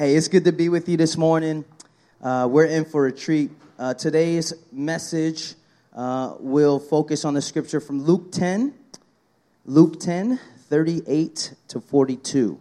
Hey, 0.00 0.14
it's 0.14 0.28
good 0.28 0.44
to 0.46 0.52
be 0.52 0.70
with 0.70 0.88
you 0.88 0.96
this 0.96 1.18
morning. 1.18 1.62
Uh, 2.22 2.48
we're 2.50 2.64
in 2.64 2.86
for 2.86 3.06
a 3.06 3.12
treat. 3.12 3.50
Uh, 3.78 3.92
today's 3.92 4.54
message 4.72 5.52
uh, 5.94 6.36
will 6.40 6.78
focus 6.78 7.26
on 7.26 7.34
the 7.34 7.42
scripture 7.42 7.80
from 7.80 8.04
Luke 8.04 8.32
10, 8.32 8.72
Luke 9.66 10.00
10, 10.00 10.40
38 10.70 11.52
to 11.68 11.82
42. 11.82 12.58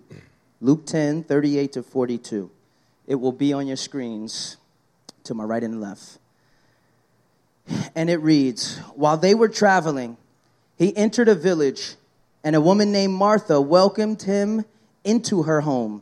Luke 0.60 0.86
10, 0.86 1.24
38 1.24 1.72
to 1.72 1.82
42. 1.82 2.52
It 3.08 3.16
will 3.16 3.32
be 3.32 3.54
on 3.54 3.68
your 3.68 3.78
screens 3.78 4.58
to 5.24 5.34
my 5.34 5.46
right 5.46 5.64
and 5.64 5.80
left. 5.80 6.18
And 7.96 8.10
it 8.10 8.18
reads 8.18 8.80
While 8.96 9.16
they 9.16 9.34
were 9.34 9.48
traveling, 9.48 10.18
he 10.78 10.94
entered 10.98 11.30
a 11.30 11.36
village, 11.36 11.96
and 12.44 12.54
a 12.54 12.60
woman 12.60 12.92
named 12.92 13.14
Martha 13.14 13.62
welcomed 13.62 14.24
him 14.24 14.66
into 15.06 15.44
her 15.44 15.62
home. 15.62 16.02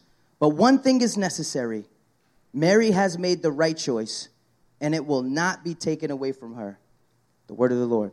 but 0.41 0.49
one 0.49 0.79
thing 0.79 1.01
is 1.01 1.17
necessary 1.17 1.85
Mary 2.51 2.91
has 2.91 3.17
made 3.17 3.41
the 3.41 3.51
right 3.51 3.77
choice, 3.77 4.27
and 4.81 4.93
it 4.93 5.05
will 5.05 5.21
not 5.21 5.63
be 5.63 5.73
taken 5.73 6.11
away 6.11 6.33
from 6.33 6.55
her. 6.55 6.77
The 7.47 7.53
word 7.53 7.71
of 7.71 7.77
the 7.77 7.85
Lord. 7.85 8.11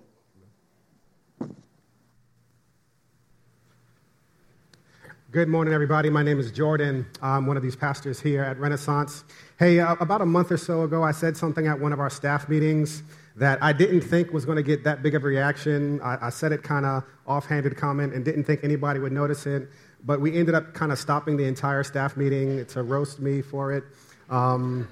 Good 5.32 5.48
morning, 5.48 5.74
everybody. 5.74 6.08
My 6.08 6.22
name 6.22 6.38
is 6.38 6.52
Jordan. 6.52 7.06
I'm 7.20 7.46
one 7.46 7.56
of 7.56 7.62
these 7.62 7.74
pastors 7.74 8.20
here 8.20 8.44
at 8.44 8.58
Renaissance. 8.58 9.24
Hey, 9.58 9.80
uh, 9.80 9.96
about 9.98 10.20
a 10.20 10.26
month 10.26 10.52
or 10.52 10.56
so 10.56 10.82
ago, 10.82 11.02
I 11.02 11.10
said 11.10 11.36
something 11.36 11.66
at 11.66 11.80
one 11.80 11.92
of 11.92 11.98
our 11.98 12.10
staff 12.10 12.48
meetings 12.48 13.02
that 13.36 13.60
I 13.62 13.72
didn't 13.72 14.02
think 14.02 14.32
was 14.32 14.44
going 14.44 14.56
to 14.56 14.62
get 14.62 14.84
that 14.84 15.02
big 15.02 15.14
of 15.14 15.24
a 15.24 15.26
reaction. 15.26 16.00
I, 16.02 16.26
I 16.26 16.30
said 16.30 16.52
it 16.52 16.62
kind 16.62 16.86
of 16.86 17.04
offhanded 17.26 17.76
comment 17.76 18.14
and 18.14 18.24
didn't 18.24 18.44
think 18.44 18.62
anybody 18.62 19.00
would 19.00 19.12
notice 19.12 19.46
it 19.46 19.68
but 20.04 20.20
we 20.20 20.36
ended 20.36 20.54
up 20.54 20.74
kind 20.74 20.92
of 20.92 20.98
stopping 20.98 21.36
the 21.36 21.44
entire 21.44 21.82
staff 21.82 22.16
meeting 22.16 22.64
to 22.66 22.82
roast 22.82 23.20
me 23.20 23.42
for 23.42 23.72
it. 23.72 23.84
Um, 24.30 24.88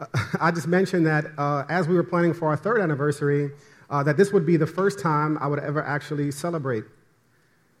I 0.40 0.50
just 0.50 0.66
mentioned 0.66 1.06
that 1.06 1.26
uh, 1.38 1.64
as 1.68 1.88
we 1.88 1.94
were 1.94 2.02
planning 2.02 2.34
for 2.34 2.48
our 2.48 2.56
third 2.56 2.80
anniversary, 2.80 3.50
uh, 3.90 4.02
that 4.02 4.16
this 4.16 4.32
would 4.32 4.46
be 4.46 4.56
the 4.56 4.66
first 4.66 4.98
time 4.98 5.38
I 5.38 5.46
would 5.46 5.58
ever 5.58 5.82
actually 5.82 6.30
celebrate. 6.30 6.84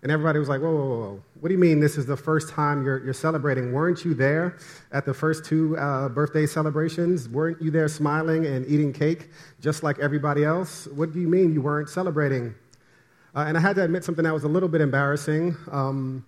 And 0.02 0.10
everybody 0.10 0.40
was 0.40 0.48
like, 0.48 0.60
whoa, 0.60 0.74
whoa, 0.74 0.98
whoa. 0.98 1.22
What 1.40 1.48
do 1.48 1.54
you 1.54 1.60
mean 1.60 1.78
this 1.78 1.96
is 1.96 2.06
the 2.06 2.16
first 2.16 2.48
time 2.48 2.84
you're, 2.84 3.02
you're 3.04 3.14
celebrating? 3.14 3.72
Weren't 3.72 4.04
you 4.04 4.14
there 4.14 4.56
at 4.90 5.06
the 5.06 5.14
first 5.14 5.44
two 5.44 5.76
uh, 5.78 6.08
birthday 6.08 6.44
celebrations? 6.44 7.28
Weren't 7.28 7.62
you 7.62 7.70
there 7.70 7.86
smiling 7.86 8.44
and 8.44 8.66
eating 8.66 8.92
cake 8.92 9.30
just 9.60 9.84
like 9.84 10.00
everybody 10.00 10.44
else? 10.44 10.88
What 10.88 11.12
do 11.12 11.20
you 11.20 11.28
mean 11.28 11.54
you 11.54 11.62
weren't 11.62 11.88
celebrating? 11.88 12.54
Uh, 13.34 13.44
and 13.48 13.56
I 13.56 13.60
had 13.60 13.76
to 13.76 13.84
admit 13.84 14.04
something 14.04 14.24
that 14.24 14.34
was 14.34 14.44
a 14.44 14.48
little 14.48 14.68
bit 14.68 14.82
embarrassing. 14.82 15.56
Um, 15.70 16.24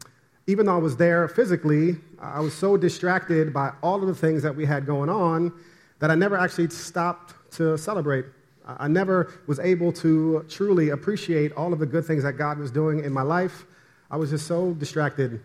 even 0.47 0.67
though 0.67 0.75
I 0.75 0.79
was 0.79 0.97
there 0.97 1.29
physically, 1.29 1.97
I 2.19 2.41
was 2.41 2.55
so 2.55 2.77
distracted 2.77 3.53
by 3.53 3.73
all 3.83 4.01
of 4.01 4.09
the 4.09 4.15
things 4.15 4.43
that 4.43 4.55
we 4.55 4.65
had 4.65 4.87
going 4.87 5.11
on 5.11 5.53
that 5.99 6.11
I 6.11 6.15
never 6.15 6.37
actually 6.37 6.71
stopped 6.71 7.35
to 7.53 7.77
celebrate. 7.77 8.25
I 8.67 8.89
never 8.89 9.33
was 9.47 9.59
able 9.59 9.93
to 9.93 10.45
truly 10.49 10.91
appreciate 10.91 11.53
all 11.53 11.73
of 11.75 11.79
the 11.79 11.87
good 11.87 12.07
things 12.07 12.23
that 12.23 12.33
God 12.35 12.59
was 12.59 12.71
doing 12.71 13.05
in 13.05 13.13
my 13.13 13.23
life. 13.23 13.67
I 14.11 14.17
was 14.17 14.31
just 14.31 14.47
so 14.47 14.73
distracted. 14.73 15.43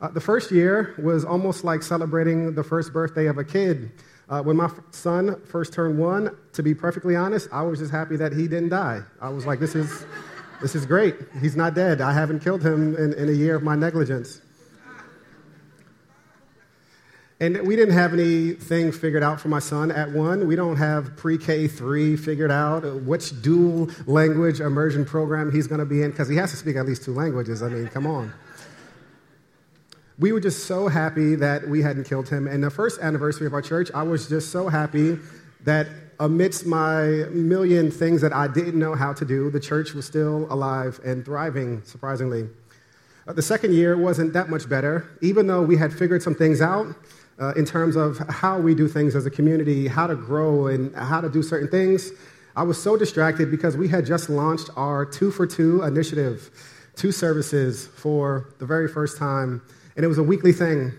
Uh, 0.00 0.08
the 0.08 0.20
first 0.20 0.50
year 0.50 0.94
was 0.98 1.24
almost 1.24 1.62
like 1.62 1.82
celebrating 1.82 2.54
the 2.54 2.64
first 2.64 2.92
birthday 2.92 3.26
of 3.26 3.38
a 3.38 3.44
kid. 3.44 3.92
Uh, 4.28 4.42
when 4.42 4.56
my 4.56 4.70
son 4.90 5.40
first 5.44 5.72
turned 5.72 5.98
one, 5.98 6.36
to 6.52 6.62
be 6.62 6.74
perfectly 6.74 7.14
honest, 7.14 7.48
I 7.52 7.62
was 7.62 7.78
just 7.78 7.92
happy 7.92 8.16
that 8.16 8.32
he 8.32 8.48
didn't 8.48 8.70
die. 8.70 9.02
I 9.20 9.28
was 9.28 9.46
like, 9.46 9.60
this 9.60 9.76
is. 9.76 10.04
This 10.60 10.74
is 10.74 10.86
great. 10.86 11.16
He's 11.40 11.56
not 11.56 11.74
dead. 11.74 12.00
I 12.00 12.12
haven't 12.12 12.40
killed 12.40 12.64
him 12.64 12.96
in, 12.96 13.12
in 13.14 13.28
a 13.28 13.32
year 13.32 13.54
of 13.54 13.62
my 13.62 13.74
negligence. 13.74 14.40
And 17.40 17.66
we 17.66 17.74
didn't 17.74 17.94
have 17.94 18.14
anything 18.14 18.92
figured 18.92 19.22
out 19.22 19.40
for 19.40 19.48
my 19.48 19.58
son 19.58 19.90
at 19.90 20.10
one. 20.12 20.46
We 20.46 20.56
don't 20.56 20.76
have 20.76 21.16
pre 21.16 21.36
K 21.36 21.66
3 21.66 22.16
figured 22.16 22.50
out 22.50 22.84
which 23.02 23.42
dual 23.42 23.90
language 24.06 24.60
immersion 24.60 25.04
program 25.04 25.50
he's 25.50 25.66
going 25.66 25.80
to 25.80 25.84
be 25.84 26.02
in, 26.02 26.12
because 26.12 26.28
he 26.28 26.36
has 26.36 26.52
to 26.52 26.56
speak 26.56 26.76
at 26.76 26.86
least 26.86 27.04
two 27.04 27.12
languages. 27.12 27.62
I 27.62 27.68
mean, 27.68 27.88
come 27.88 28.06
on. 28.06 28.32
We 30.18 30.30
were 30.30 30.40
just 30.40 30.66
so 30.66 30.86
happy 30.86 31.34
that 31.34 31.68
we 31.68 31.82
hadn't 31.82 32.04
killed 32.04 32.28
him. 32.28 32.46
And 32.46 32.62
the 32.62 32.70
first 32.70 33.00
anniversary 33.00 33.48
of 33.48 33.52
our 33.52 33.62
church, 33.62 33.90
I 33.92 34.04
was 34.04 34.28
just 34.28 34.52
so 34.52 34.68
happy 34.68 35.18
that 35.64 35.88
amidst 36.20 36.66
my 36.66 37.04
million 37.30 37.90
things 37.90 38.20
that 38.20 38.32
I 38.32 38.48
didn't 38.48 38.78
know 38.78 38.94
how 38.94 39.12
to 39.12 39.24
do, 39.24 39.50
the 39.50 39.60
church 39.60 39.94
was 39.94 40.06
still 40.06 40.46
alive 40.50 41.00
and 41.04 41.24
thriving, 41.24 41.82
surprisingly. 41.84 42.48
Uh, 43.26 43.32
the 43.32 43.42
second 43.42 43.72
year 43.72 43.96
wasn't 43.96 44.32
that 44.34 44.50
much 44.50 44.68
better, 44.68 45.08
even 45.22 45.46
though 45.46 45.62
we 45.62 45.76
had 45.76 45.92
figured 45.92 46.22
some 46.22 46.34
things 46.34 46.60
out 46.60 46.94
uh, 47.40 47.52
in 47.54 47.64
terms 47.64 47.96
of 47.96 48.18
how 48.28 48.58
we 48.58 48.74
do 48.74 48.86
things 48.86 49.16
as 49.16 49.26
a 49.26 49.30
community, 49.30 49.88
how 49.88 50.06
to 50.06 50.14
grow, 50.14 50.66
and 50.66 50.94
how 50.94 51.20
to 51.20 51.28
do 51.28 51.42
certain 51.42 51.68
things. 51.68 52.10
I 52.56 52.62
was 52.62 52.80
so 52.80 52.96
distracted 52.96 53.50
because 53.50 53.76
we 53.76 53.88
had 53.88 54.06
just 54.06 54.28
launched 54.28 54.70
our 54.76 55.04
two 55.04 55.30
for 55.30 55.46
two 55.46 55.82
initiative, 55.82 56.50
two 56.94 57.10
services 57.10 57.86
for 57.86 58.54
the 58.58 58.66
very 58.66 58.88
first 58.88 59.18
time, 59.18 59.62
and 59.96 60.04
it 60.04 60.08
was 60.08 60.18
a 60.18 60.22
weekly 60.22 60.52
thing. 60.52 60.92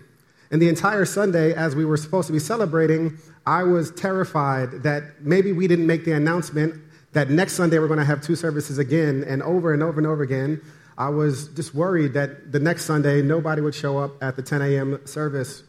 And 0.50 0.60
the 0.60 0.68
entire 0.68 1.04
Sunday, 1.04 1.54
as 1.54 1.74
we 1.74 1.84
were 1.84 1.96
supposed 1.96 2.26
to 2.26 2.32
be 2.32 2.38
celebrating, 2.38 3.18
I 3.46 3.62
was 3.62 3.92
terrified 3.92 4.82
that 4.82 5.20
maybe 5.20 5.52
we 5.52 5.68
didn't 5.68 5.86
make 5.86 6.04
the 6.04 6.12
announcement 6.12 6.82
that 7.12 7.30
next 7.30 7.54
Sunday 7.54 7.78
we're 7.78 7.86
going 7.86 8.00
to 8.00 8.04
have 8.04 8.20
two 8.20 8.36
services 8.36 8.78
again, 8.78 9.24
and 9.26 9.42
over 9.42 9.72
and 9.72 9.82
over 9.82 9.98
and 9.98 10.06
over 10.06 10.22
again. 10.22 10.60
I 10.98 11.08
was 11.10 11.48
just 11.48 11.74
worried 11.74 12.14
that 12.14 12.52
the 12.52 12.58
next 12.58 12.84
Sunday 12.84 13.22
nobody 13.22 13.62
would 13.62 13.74
show 13.74 13.98
up 13.98 14.22
at 14.22 14.36
the 14.36 14.42
10 14.42 14.62
a.m. 14.62 15.00
service. 15.06 15.62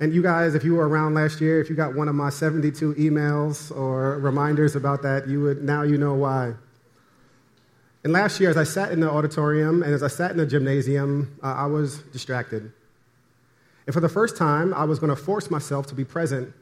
And 0.00 0.14
you 0.14 0.22
guys, 0.22 0.54
if 0.54 0.62
you 0.62 0.74
were 0.74 0.88
around 0.88 1.14
last 1.14 1.40
year, 1.40 1.60
if 1.60 1.68
you 1.68 1.74
got 1.74 1.94
one 1.94 2.08
of 2.08 2.14
my 2.14 2.30
72 2.30 2.94
emails 2.94 3.74
or 3.76 4.18
reminders 4.18 4.76
about 4.76 5.02
that, 5.02 5.26
you 5.26 5.42
would 5.42 5.62
now 5.62 5.82
you 5.82 5.98
know 5.98 6.14
why. 6.14 6.54
And 8.04 8.12
last 8.12 8.38
year, 8.40 8.48
as 8.48 8.56
I 8.56 8.64
sat 8.64 8.92
in 8.92 9.00
the 9.00 9.10
auditorium 9.10 9.82
and 9.82 9.92
as 9.92 10.02
I 10.02 10.08
sat 10.08 10.30
in 10.30 10.36
the 10.36 10.46
gymnasium, 10.46 11.36
uh, 11.42 11.52
I 11.54 11.66
was 11.66 11.98
distracted. 11.98 12.72
And 13.86 13.94
for 13.94 14.00
the 14.00 14.08
first 14.08 14.36
time, 14.36 14.72
I 14.72 14.84
was 14.84 14.98
going 14.98 15.10
to 15.10 15.16
force 15.16 15.50
myself 15.50 15.86
to 15.88 15.94
be 15.94 16.04
present 16.04 16.54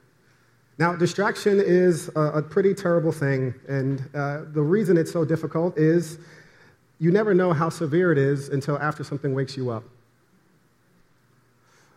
now, 0.78 0.94
distraction 0.94 1.59
is 1.59 2.10
a, 2.16 2.20
a 2.20 2.42
pretty 2.42 2.75
terrible 2.75 3.12
thing, 3.12 3.54
and 3.66 4.04
uh, 4.14 4.42
the 4.53 4.60
reason 4.60 4.98
it's 4.98 5.10
so 5.10 5.25
difficult 5.25 5.78
is 5.78 6.19
you 6.98 7.10
never 7.10 7.32
know 7.32 7.54
how 7.54 7.70
severe 7.70 8.12
it 8.12 8.19
is 8.19 8.50
until 8.50 8.78
after 8.78 9.03
something 9.03 9.34
wakes 9.34 9.56
you 9.56 9.70
up. 9.70 9.84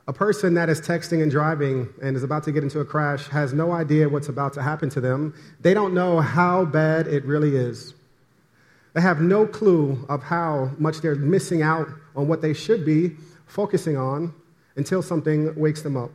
A 0.07 0.13
person 0.13 0.53
that 0.53 0.69
is 0.69 0.79
texting 0.79 1.22
and 1.22 1.29
driving 1.29 1.90
and 2.01 2.16
is 2.16 2.23
about 2.23 2.44
to 2.45 2.51
get 2.53 2.63
into 2.63 2.79
a 2.79 2.85
crash 2.85 3.28
has 3.28 3.53
no 3.53 3.73
idea 3.73 4.07
what's 4.07 4.29
about 4.29 4.53
to 4.53 4.62
happen 4.62 4.90
to 4.91 5.01
them. 5.01 5.35
They 5.59 5.73
don't 5.73 5.94
know 5.94 6.19
how 6.19 6.66
bad 6.66 7.06
it 7.07 7.25
really 7.25 7.56
is. 7.56 7.94
They 8.94 9.01
have 9.01 9.22
no 9.22 9.46
clue 9.46 10.03
of 10.09 10.23
how 10.23 10.72
much 10.79 11.01
they're 11.01 11.16
missing 11.16 11.61
out 11.61 11.90
on 12.16 12.28
what 12.28 12.41
they 12.41 12.53
should 12.53 12.85
be 12.85 13.17
focusing 13.46 13.97
on 13.97 14.34
until 14.78 15.01
something 15.01 15.53
wakes 15.56 15.81
them 15.81 15.96
up. 15.96 16.11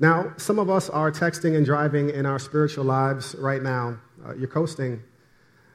Now, 0.00 0.32
some 0.36 0.60
of 0.60 0.70
us 0.70 0.88
are 0.88 1.10
texting 1.10 1.56
and 1.56 1.66
driving 1.66 2.10
in 2.10 2.24
our 2.24 2.38
spiritual 2.38 2.84
lives 2.84 3.34
right 3.36 3.62
now. 3.62 3.98
Uh, 4.24 4.34
you're 4.34 4.46
coasting, 4.46 5.02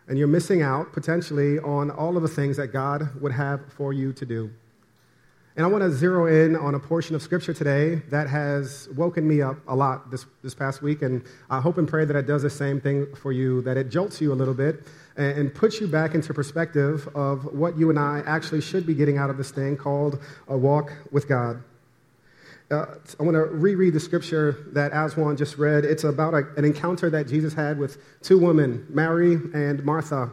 and 0.07 0.17
you're 0.17 0.27
missing 0.27 0.61
out 0.61 0.93
potentially 0.93 1.59
on 1.59 1.91
all 1.91 2.15
of 2.15 2.23
the 2.23 2.29
things 2.29 2.55
that 2.55 2.67
God 2.67 3.09
would 3.21 3.33
have 3.33 3.61
for 3.73 3.91
you 3.91 4.13
to 4.13 4.25
do. 4.25 4.49
And 5.55 5.65
I 5.65 5.69
want 5.69 5.83
to 5.83 5.91
zero 5.91 6.25
in 6.25 6.55
on 6.55 6.73
a 6.73 6.79
portion 6.79 7.15
of 7.15 7.21
scripture 7.21 7.53
today 7.53 8.01
that 8.09 8.27
has 8.27 8.89
woken 8.95 9.27
me 9.27 9.41
up 9.41 9.57
a 9.67 9.75
lot 9.75 10.09
this, 10.09 10.25
this 10.41 10.55
past 10.55 10.81
week. 10.81 11.03
And 11.03 11.23
I 11.49 11.59
hope 11.59 11.77
and 11.77 11.87
pray 11.87 12.05
that 12.05 12.15
it 12.15 12.25
does 12.25 12.41
the 12.41 12.49
same 12.49 12.81
thing 12.81 13.13
for 13.15 13.31
you, 13.31 13.61
that 13.61 13.77
it 13.77 13.89
jolts 13.89 14.19
you 14.19 14.33
a 14.33 14.35
little 14.35 14.55
bit 14.55 14.87
and, 15.15 15.37
and 15.37 15.53
puts 15.53 15.79
you 15.79 15.87
back 15.87 16.15
into 16.15 16.33
perspective 16.33 17.07
of 17.13 17.53
what 17.53 17.77
you 17.77 17.91
and 17.91 17.99
I 17.99 18.23
actually 18.25 18.61
should 18.61 18.87
be 18.87 18.95
getting 18.95 19.19
out 19.19 19.29
of 19.29 19.37
this 19.37 19.51
thing 19.51 19.77
called 19.77 20.19
a 20.47 20.57
walk 20.57 20.91
with 21.11 21.27
God. 21.27 21.61
Uh, 22.73 22.85
I 23.19 23.23
want 23.23 23.35
to 23.35 23.43
reread 23.43 23.93
the 23.93 23.99
scripture 23.99 24.65
that 24.71 24.91
Aswan 24.93 25.37
just 25.37 25.59
read. 25.59 25.85
It's 25.85 26.03
about 26.03 26.33
a, 26.33 26.47
an 26.57 26.65
encounter 26.65 27.07
that 27.11 27.27
Jesus 27.27 27.53
had 27.53 27.77
with 27.77 27.97
two 28.23 28.39
women, 28.39 28.87
Mary 28.89 29.33
and 29.53 29.83
Martha. 29.85 30.31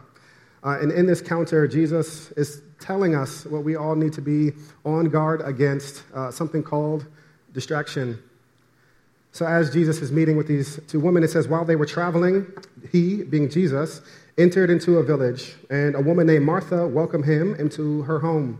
Uh, 0.63 0.79
and 0.81 0.91
in 0.91 1.05
this 1.05 1.21
encounter, 1.21 1.67
Jesus 1.67 2.31
is 2.31 2.63
telling 2.79 3.13
us 3.13 3.45
what 3.45 3.63
we 3.63 3.75
all 3.75 3.95
need 3.95 4.13
to 4.13 4.21
be 4.21 4.53
on 4.83 5.05
guard 5.05 5.41
against 5.41 6.03
uh, 6.15 6.31
something 6.31 6.63
called 6.63 7.05
distraction. 7.53 8.17
So, 9.33 9.45
as 9.45 9.71
Jesus 9.71 10.01
is 10.01 10.11
meeting 10.11 10.35
with 10.35 10.47
these 10.47 10.79
two 10.87 10.99
women, 10.99 11.23
it 11.23 11.29
says, 11.29 11.47
while 11.47 11.63
they 11.63 11.75
were 11.75 11.85
traveling, 11.85 12.47
he, 12.91 13.23
being 13.23 13.49
Jesus, 13.49 14.01
entered 14.37 14.71
into 14.71 14.97
a 14.97 15.03
village, 15.03 15.53
and 15.69 15.95
a 15.95 16.01
woman 16.01 16.25
named 16.25 16.45
Martha 16.45 16.87
welcomed 16.87 17.25
him 17.25 17.53
into 17.55 18.01
her 18.01 18.19
home. 18.19 18.59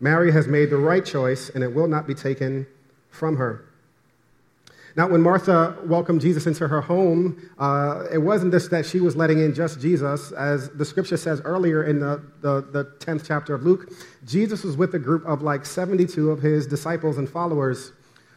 Mary 0.00 0.32
has 0.32 0.48
made 0.48 0.70
the 0.70 0.76
right 0.76 1.04
choice, 1.04 1.50
and 1.50 1.62
it 1.62 1.74
will 1.74 1.86
not 1.86 2.06
be 2.06 2.14
taken 2.14 2.66
from 3.10 3.36
her. 3.36 3.64
Now, 4.96 5.08
when 5.08 5.22
Martha 5.22 5.76
welcomed 5.84 6.20
Jesus 6.20 6.46
into 6.46 6.66
her 6.66 6.80
home, 6.80 7.50
uh, 7.58 8.06
it 8.12 8.18
wasn't 8.18 8.52
just 8.52 8.70
that 8.70 8.84
she 8.84 8.98
was 8.98 9.14
letting 9.14 9.38
in 9.38 9.54
just 9.54 9.80
Jesus. 9.80 10.32
As 10.32 10.68
the 10.70 10.84
scripture 10.84 11.16
says 11.16 11.40
earlier 11.42 11.84
in 11.84 12.00
the, 12.00 12.20
the, 12.40 12.62
the 12.62 12.84
10th 12.98 13.24
chapter 13.26 13.54
of 13.54 13.62
Luke, 13.62 13.92
Jesus 14.26 14.64
was 14.64 14.76
with 14.76 14.94
a 14.94 14.98
group 14.98 15.24
of 15.26 15.42
like 15.42 15.64
72 15.64 16.30
of 16.30 16.42
his 16.42 16.66
disciples 16.66 17.18
and 17.18 17.28
followers. 17.28 17.92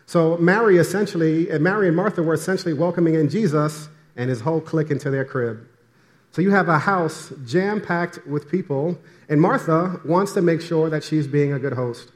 So 0.06 0.38
Mary 0.38 0.78
essentially, 0.78 1.50
and 1.50 1.64
Mary 1.64 1.88
and 1.88 1.96
Martha 1.96 2.22
were 2.22 2.36
essentially 2.36 2.74
welcoming 2.74 3.16
in 3.16 3.30
Jesus 3.30 3.90
and 4.16 4.30
his 4.30 4.42
whole 4.42 4.62
clique 4.62 4.92
into 4.92 5.10
their 5.10 5.26
crib. 5.26 5.66
So 6.34 6.42
you 6.42 6.50
have 6.50 6.68
a 6.68 6.80
house 6.80 7.32
jam 7.46 7.80
packed 7.80 8.26
with 8.26 8.50
people, 8.50 8.98
and 9.30 9.40
Martha 9.40 10.02
wants 10.04 10.34
to 10.34 10.42
make 10.42 10.62
sure 10.62 10.90
that 10.90 11.04
she's 11.04 11.28
being 11.28 11.54
a 11.54 11.60
good 11.60 11.74
host. 11.74 12.12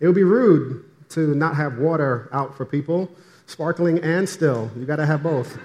It 0.00 0.06
would 0.06 0.14
be 0.14 0.22
rude 0.22 0.86
to 1.10 1.34
not 1.34 1.54
have 1.56 1.76
water 1.76 2.30
out 2.32 2.56
for 2.56 2.64
people, 2.64 3.10
sparkling 3.44 3.98
and 3.98 4.26
still. 4.26 4.70
You 4.74 4.86
got 4.86 4.96
to 4.96 5.04
have 5.04 5.22
both. 5.22 5.58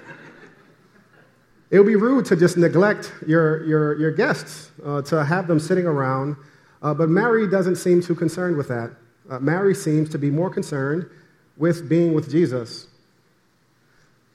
it 1.70 1.78
would 1.78 1.86
be 1.86 1.96
rude 1.96 2.26
to 2.26 2.36
just 2.36 2.58
neglect 2.58 3.10
your, 3.26 3.64
your, 3.64 3.98
your 3.98 4.10
guests, 4.10 4.70
uh, 4.84 5.00
to 5.02 5.24
have 5.24 5.46
them 5.46 5.58
sitting 5.58 5.86
around. 5.86 6.36
Uh, 6.82 6.92
but 6.92 7.08
Mary 7.08 7.48
doesn't 7.48 7.76
seem 7.76 8.02
too 8.02 8.14
concerned 8.14 8.58
with 8.58 8.68
that. 8.68 8.90
Uh, 9.30 9.38
Mary 9.38 9.74
seems 9.74 10.10
to 10.10 10.18
be 10.18 10.30
more 10.30 10.50
concerned 10.50 11.08
with 11.56 11.88
being 11.88 12.12
with 12.12 12.30
Jesus. 12.30 12.86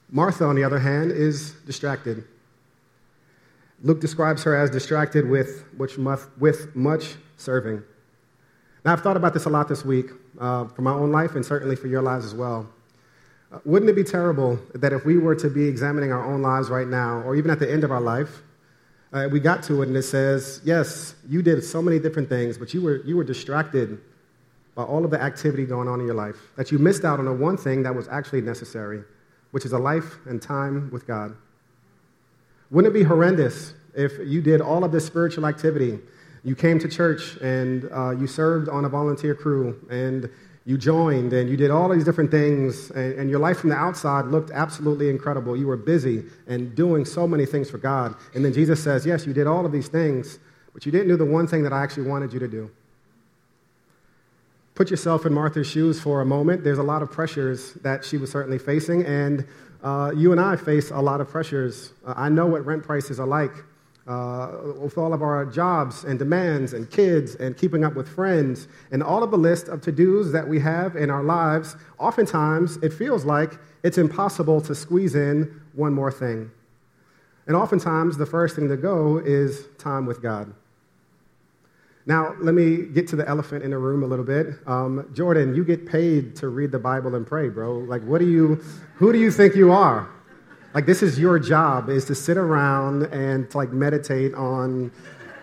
Martha, 0.09 0.43
on 0.43 0.55
the 0.55 0.63
other 0.63 0.79
hand, 0.79 1.11
is 1.11 1.51
distracted. 1.67 2.23
Luke 3.83 3.99
describes 3.99 4.43
her 4.43 4.55
as 4.55 4.69
distracted 4.69 5.27
with, 5.27 5.65
with 5.77 6.75
much 6.75 7.15
serving. 7.35 7.83
Now, 8.85 8.93
I've 8.93 9.01
thought 9.01 9.17
about 9.17 9.33
this 9.33 9.45
a 9.45 9.49
lot 9.49 9.67
this 9.67 9.83
week 9.83 10.07
uh, 10.39 10.65
for 10.67 10.81
my 10.81 10.93
own 10.93 11.11
life 11.11 11.35
and 11.35 11.45
certainly 11.45 11.75
for 11.75 11.87
your 11.87 12.01
lives 12.01 12.25
as 12.25 12.33
well. 12.33 12.67
Uh, 13.51 13.59
wouldn't 13.65 13.89
it 13.89 13.95
be 13.95 14.03
terrible 14.03 14.57
that 14.73 14.93
if 14.93 15.05
we 15.05 15.17
were 15.17 15.35
to 15.35 15.49
be 15.49 15.67
examining 15.67 16.13
our 16.13 16.25
own 16.25 16.41
lives 16.41 16.69
right 16.69 16.87
now, 16.87 17.19
or 17.19 17.35
even 17.35 17.51
at 17.51 17.59
the 17.59 17.69
end 17.69 17.83
of 17.83 17.91
our 17.91 18.01
life, 18.01 18.41
uh, 19.11 19.27
we 19.29 19.39
got 19.39 19.61
to 19.63 19.81
it 19.81 19.89
and 19.89 19.97
it 19.97 20.03
says, 20.03 20.61
Yes, 20.63 21.15
you 21.27 21.41
did 21.41 21.63
so 21.63 21.81
many 21.81 21.99
different 21.99 22.29
things, 22.29 22.57
but 22.57 22.73
you 22.73 22.81
were, 22.81 23.03
you 23.03 23.15
were 23.15 23.23
distracted 23.23 23.99
by 24.75 24.83
all 24.83 25.05
of 25.05 25.11
the 25.11 25.21
activity 25.21 25.65
going 25.65 25.87
on 25.87 25.99
in 25.99 26.05
your 26.05 26.15
life, 26.15 26.37
that 26.55 26.71
you 26.71 26.79
missed 26.79 27.03
out 27.03 27.19
on 27.19 27.25
the 27.25 27.33
one 27.33 27.57
thing 27.57 27.83
that 27.83 27.93
was 27.93 28.07
actually 28.07 28.41
necessary, 28.41 29.03
which 29.51 29.65
is 29.65 29.73
a 29.73 29.77
life 29.77 30.17
and 30.25 30.41
time 30.41 30.89
with 30.89 31.05
God. 31.05 31.35
Wouldn't 32.73 32.95
it 32.95 32.97
be 32.97 33.03
horrendous 33.03 33.75
if 33.93 34.13
you 34.25 34.41
did 34.41 34.59
all 34.59 34.83
of 34.83 34.91
this 34.91 35.05
spiritual 35.05 35.45
activity? 35.45 35.99
You 36.43 36.55
came 36.55 36.79
to 36.79 36.89
church 36.89 37.37
and 37.37 37.87
uh, 37.93 38.09
you 38.19 38.25
served 38.25 38.67
on 38.67 38.83
a 38.83 38.89
volunteer 38.89 39.35
crew 39.35 39.79
and 39.91 40.27
you 40.65 40.79
joined 40.79 41.33
and 41.33 41.47
you 41.47 41.55
did 41.55 41.69
all 41.69 41.87
these 41.87 42.03
different 42.03 42.31
things, 42.31 42.89
and, 42.89 43.13
and, 43.13 43.29
your 43.29 43.39
life 43.39 43.59
from 43.59 43.69
the 43.69 43.75
outside 43.75 44.25
looked 44.25 44.49
absolutely 44.49 45.11
incredible. 45.11 45.55
You 45.55 45.67
were 45.67 45.77
busy 45.77 46.23
and 46.47 46.73
doing 46.73 47.05
so 47.05 47.27
many 47.27 47.45
things 47.45 47.69
for 47.69 47.77
God. 47.77 48.15
And 48.33 48.43
then 48.43 48.53
Jesus 48.53 48.83
says, 48.83 49.05
Yes, 49.05 49.27
you 49.27 49.33
did 49.33 49.45
all 49.45 49.67
of 49.67 49.71
these 49.71 49.87
things, 49.87 50.39
but 50.73 50.83
you 50.83 50.91
didn't 50.91 51.09
do 51.09 51.17
the 51.17 51.25
one 51.25 51.45
thing 51.45 51.61
that 51.63 51.73
I 51.73 51.83
actually 51.83 52.07
wanted 52.07 52.33
you 52.33 52.39
to 52.39 52.47
do. 52.47 52.71
Put 54.75 54.89
yourself 54.89 55.25
in 55.27 55.33
Martha's 55.33 55.67
shoes 55.67 55.99
for 55.99 56.21
a 56.21 56.25
moment. 56.25 56.63
There's 56.63 56.79
a 56.79 56.83
lot 56.83 57.03
of 57.03 57.11
pressures 57.11 57.73
that 57.83 58.03
she 58.03 58.17
was 58.17 58.31
certainly 58.31 58.57
facing, 58.57 59.05
and 59.05 59.45
uh, 59.83 60.11
you 60.15 60.31
and 60.31 60.41
I 60.41 60.55
face 60.55 60.89
a 60.89 60.99
lot 60.99 61.21
of 61.21 61.29
pressures. 61.29 61.93
Uh, 62.05 62.15
I 62.17 62.29
know 62.29 62.47
what 62.47 62.65
rent 62.65 62.83
prices 62.83 63.19
are 63.19 63.27
like. 63.27 63.51
Uh, 64.05 64.73
with 64.81 64.97
all 64.97 65.13
of 65.13 65.21
our 65.21 65.45
jobs 65.45 66.03
and 66.03 66.19
demands 66.19 66.73
and 66.73 66.91
kids 66.91 67.35
and 67.35 67.55
keeping 67.57 67.85
up 67.85 67.95
with 67.95 68.05
friends 68.05 68.67
and 68.91 69.01
all 69.01 69.23
of 69.23 69.31
the 69.31 69.37
list 69.37 69.69
of 69.69 69.79
to 69.79 69.93
dos 69.93 70.29
that 70.33 70.45
we 70.45 70.59
have 70.59 70.97
in 70.97 71.09
our 71.09 71.23
lives, 71.23 71.77
oftentimes 71.99 72.75
it 72.83 72.91
feels 72.91 73.23
like 73.23 73.53
it's 73.81 73.97
impossible 73.97 74.59
to 74.59 74.75
squeeze 74.75 75.15
in 75.15 75.61
one 75.71 75.93
more 75.93 76.11
thing. 76.11 76.51
And 77.47 77.55
oftentimes 77.55 78.17
the 78.17 78.25
first 78.25 78.57
thing 78.57 78.67
to 78.67 78.75
go 78.75 79.19
is 79.19 79.67
time 79.77 80.05
with 80.05 80.21
God. 80.21 80.53
Now, 82.05 82.35
let 82.41 82.53
me 82.53 82.83
get 82.83 83.07
to 83.09 83.15
the 83.15 83.27
elephant 83.27 83.63
in 83.63 83.71
the 83.71 83.77
room 83.77 84.03
a 84.03 84.05
little 84.05 84.25
bit. 84.25 84.47
Um, 84.67 85.09
Jordan, 85.13 85.55
you 85.55 85.63
get 85.63 85.85
paid 85.85 86.35
to 86.37 86.49
read 86.49 86.71
the 86.71 86.79
Bible 86.79 87.15
and 87.15 87.25
pray, 87.25 87.47
bro. 87.47 87.77
Like, 87.77 88.01
what 88.03 88.19
do 88.19 88.29
you, 88.29 88.55
who 88.95 89.13
do 89.13 89.19
you 89.19 89.31
think 89.31 89.55
you 89.55 89.71
are? 89.71 90.09
Like, 90.73 90.85
this 90.85 91.01
is 91.01 91.17
your 91.17 91.39
job, 91.39 91.89
is 91.89 92.03
to 92.05 92.15
sit 92.15 92.35
around 92.35 93.03
and 93.03 93.53
like 93.55 93.71
meditate 93.71 94.33
on, 94.33 94.91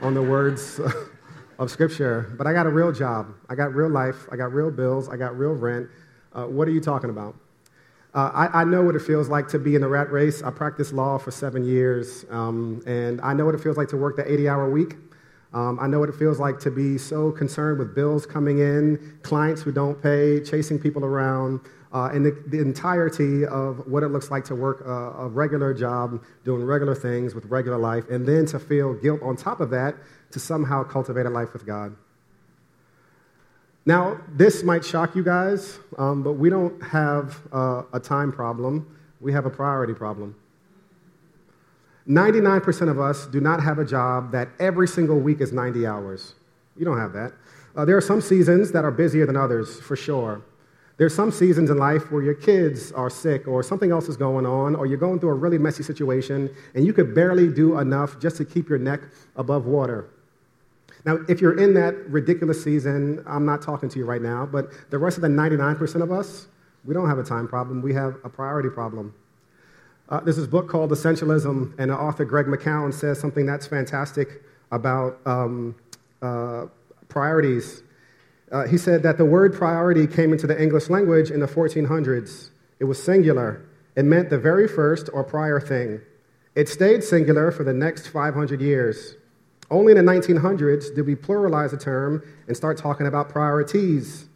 on 0.02 0.12
the 0.12 0.22
words 0.22 0.80
of 1.58 1.70
Scripture. 1.70 2.34
But 2.36 2.46
I 2.46 2.52
got 2.52 2.66
a 2.66 2.70
real 2.70 2.92
job. 2.92 3.34
I 3.48 3.54
got 3.54 3.74
real 3.74 3.88
life. 3.88 4.26
I 4.30 4.36
got 4.36 4.52
real 4.52 4.70
bills. 4.70 5.08
I 5.08 5.16
got 5.16 5.38
real 5.38 5.52
rent. 5.52 5.88
Uh, 6.34 6.44
what 6.44 6.68
are 6.68 6.72
you 6.72 6.80
talking 6.80 7.08
about? 7.08 7.36
Uh, 8.12 8.30
I, 8.34 8.62
I, 8.62 8.64
know 8.64 8.82
what 8.82 8.96
it 8.96 9.02
feels 9.02 9.28
like 9.28 9.46
to 9.48 9.58
be 9.58 9.76
in 9.76 9.80
the 9.80 9.88
rat 9.88 10.10
race. 10.10 10.42
I 10.42 10.50
practiced 10.50 10.92
law 10.92 11.16
for 11.16 11.30
seven 11.30 11.64
years, 11.64 12.24
um, 12.28 12.82
and 12.84 13.20
I 13.20 13.34
know 13.34 13.46
what 13.46 13.54
it 13.54 13.60
feels 13.60 13.76
like 13.76 13.88
to 13.90 13.96
work 13.96 14.16
the 14.16 14.30
80 14.30 14.48
hour 14.48 14.68
week. 14.68 14.96
Um, 15.52 15.78
I 15.80 15.88
know 15.88 15.98
what 15.98 16.08
it 16.08 16.14
feels 16.14 16.38
like 16.38 16.60
to 16.60 16.70
be 16.70 16.96
so 16.96 17.32
concerned 17.32 17.78
with 17.78 17.94
bills 17.94 18.24
coming 18.24 18.58
in, 18.58 19.18
clients 19.22 19.62
who 19.62 19.72
don't 19.72 20.00
pay, 20.00 20.40
chasing 20.40 20.78
people 20.78 21.04
around, 21.04 21.60
uh, 21.92 22.10
and 22.12 22.24
the, 22.24 22.30
the, 22.46 22.60
entirety 22.60 23.44
of 23.46 23.84
what 23.88 24.04
it 24.04 24.08
looks 24.08 24.30
like 24.30 24.44
to 24.44 24.54
work 24.54 24.80
a, 24.86 25.24
a, 25.24 25.28
regular 25.28 25.74
job, 25.74 26.22
doing 26.44 26.62
regular 26.62 26.94
things 26.94 27.34
with 27.34 27.44
regular 27.46 27.78
life, 27.78 28.08
and 28.08 28.24
then 28.26 28.46
to 28.46 28.60
feel 28.60 28.94
guilt 28.94 29.20
on 29.22 29.34
top 29.34 29.60
of 29.60 29.70
that 29.70 29.96
to 30.30 30.38
somehow 30.38 30.84
cultivate 30.84 31.26
a 31.26 31.30
life 31.30 31.52
with 31.52 31.66
God. 31.66 31.96
Now, 33.84 34.20
this 34.28 34.62
might 34.62 34.84
shock 34.84 35.16
you 35.16 35.24
guys, 35.24 35.80
um, 35.98 36.22
but 36.22 36.34
we 36.34 36.48
don't 36.48 36.80
have 36.80 37.40
a 37.52 37.98
time 37.98 38.30
problem, 38.30 38.96
we 39.20 39.32
have 39.32 39.46
a 39.46 39.50
priority 39.50 39.94
problem. 39.94 40.36
99% 42.10 42.90
of 42.90 42.98
us 42.98 43.26
do 43.26 43.40
not 43.40 43.62
have 43.62 43.78
a 43.78 43.84
job 43.84 44.32
that 44.32 44.48
every 44.58 44.88
single 44.88 45.20
week 45.20 45.40
is 45.40 45.52
90 45.52 45.86
hours. 45.86 46.34
You 46.76 46.84
don't 46.84 46.98
have 46.98 47.12
that. 47.12 47.32
Uh, 47.76 47.84
there 47.84 47.96
are 47.96 48.00
some 48.00 48.20
seasons 48.20 48.72
that 48.72 48.84
are 48.84 48.90
busier 48.90 49.26
than 49.26 49.36
others, 49.36 49.78
for 49.80 49.94
sure. 49.94 50.42
There's 50.96 51.14
some 51.14 51.30
seasons 51.30 51.70
in 51.70 51.78
life 51.78 52.10
where 52.10 52.22
your 52.22 52.34
kids 52.34 52.90
are 52.92 53.08
sick 53.08 53.46
or 53.46 53.62
something 53.62 53.92
else 53.92 54.08
is 54.08 54.16
going 54.16 54.44
on 54.44 54.74
or 54.74 54.86
you're 54.86 54.98
going 54.98 55.20
through 55.20 55.30
a 55.30 55.34
really 55.34 55.56
messy 55.56 55.84
situation 55.84 56.50
and 56.74 56.84
you 56.84 56.92
could 56.92 57.14
barely 57.14 57.48
do 57.48 57.78
enough 57.78 58.18
just 58.18 58.36
to 58.38 58.44
keep 58.44 58.68
your 58.68 58.78
neck 58.78 59.02
above 59.36 59.66
water. 59.66 60.10
Now, 61.06 61.20
if 61.28 61.40
you're 61.40 61.58
in 61.58 61.74
that 61.74 61.94
ridiculous 62.10 62.62
season, 62.62 63.24
I'm 63.26 63.46
not 63.46 63.62
talking 63.62 63.88
to 63.88 63.98
you 63.98 64.04
right 64.04 64.20
now, 64.20 64.46
but 64.46 64.72
the 64.90 64.98
rest 64.98 65.16
of 65.16 65.22
the 65.22 65.28
99% 65.28 66.02
of 66.02 66.10
us, 66.10 66.48
we 66.84 66.92
don't 66.92 67.08
have 67.08 67.18
a 67.18 67.24
time 67.24 67.46
problem, 67.46 67.80
we 67.80 67.94
have 67.94 68.16
a 68.24 68.28
priority 68.28 68.68
problem. 68.68 69.14
Uh, 70.10 70.18
there's 70.18 70.36
this 70.36 70.48
book 70.48 70.68
called 70.68 70.90
Essentialism, 70.90 71.72
and 71.78 71.90
the 71.90 71.94
author 71.94 72.24
Greg 72.24 72.46
McKeown 72.46 72.92
says 72.92 73.20
something 73.20 73.46
that's 73.46 73.68
fantastic 73.68 74.42
about 74.72 75.20
um, 75.24 75.76
uh, 76.20 76.66
priorities. 77.08 77.84
Uh, 78.50 78.66
he 78.66 78.76
said 78.76 79.04
that 79.04 79.18
the 79.18 79.24
word 79.24 79.54
priority 79.54 80.08
came 80.08 80.32
into 80.32 80.48
the 80.48 80.60
English 80.60 80.90
language 80.90 81.30
in 81.30 81.38
the 81.38 81.46
1400s. 81.46 82.50
It 82.80 82.84
was 82.84 83.00
singular, 83.00 83.64
it 83.94 84.04
meant 84.04 84.30
the 84.30 84.38
very 84.38 84.66
first 84.66 85.08
or 85.12 85.22
prior 85.22 85.60
thing. 85.60 86.00
It 86.56 86.68
stayed 86.68 87.04
singular 87.04 87.52
for 87.52 87.62
the 87.62 87.72
next 87.72 88.08
500 88.08 88.60
years. 88.60 89.14
Only 89.70 89.92
in 89.92 90.04
the 90.04 90.12
1900s 90.12 90.92
did 90.92 91.06
we 91.06 91.14
pluralize 91.14 91.70
the 91.70 91.76
term 91.76 92.24
and 92.48 92.56
start 92.56 92.76
talking 92.76 93.06
about 93.06 93.28
priorities. 93.28 94.28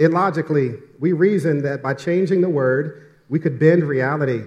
Illogically, 0.00 0.74
we 0.98 1.12
reasoned 1.12 1.64
that 1.64 1.80
by 1.80 1.94
changing 1.94 2.40
the 2.40 2.48
word, 2.48 3.12
we 3.28 3.38
could 3.38 3.60
bend 3.60 3.84
reality 3.84 4.42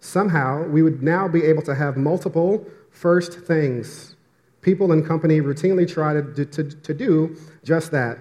somehow 0.00 0.66
we 0.68 0.82
would 0.82 1.02
now 1.02 1.28
be 1.28 1.42
able 1.44 1.62
to 1.62 1.74
have 1.74 1.96
multiple 1.96 2.66
first 2.90 3.40
things. 3.40 4.16
People 4.60 4.92
and 4.92 5.06
company 5.06 5.40
routinely 5.40 5.90
try 5.90 6.14
to, 6.14 6.44
to, 6.44 6.64
to 6.64 6.94
do 6.94 7.36
just 7.64 7.90
that. 7.92 8.18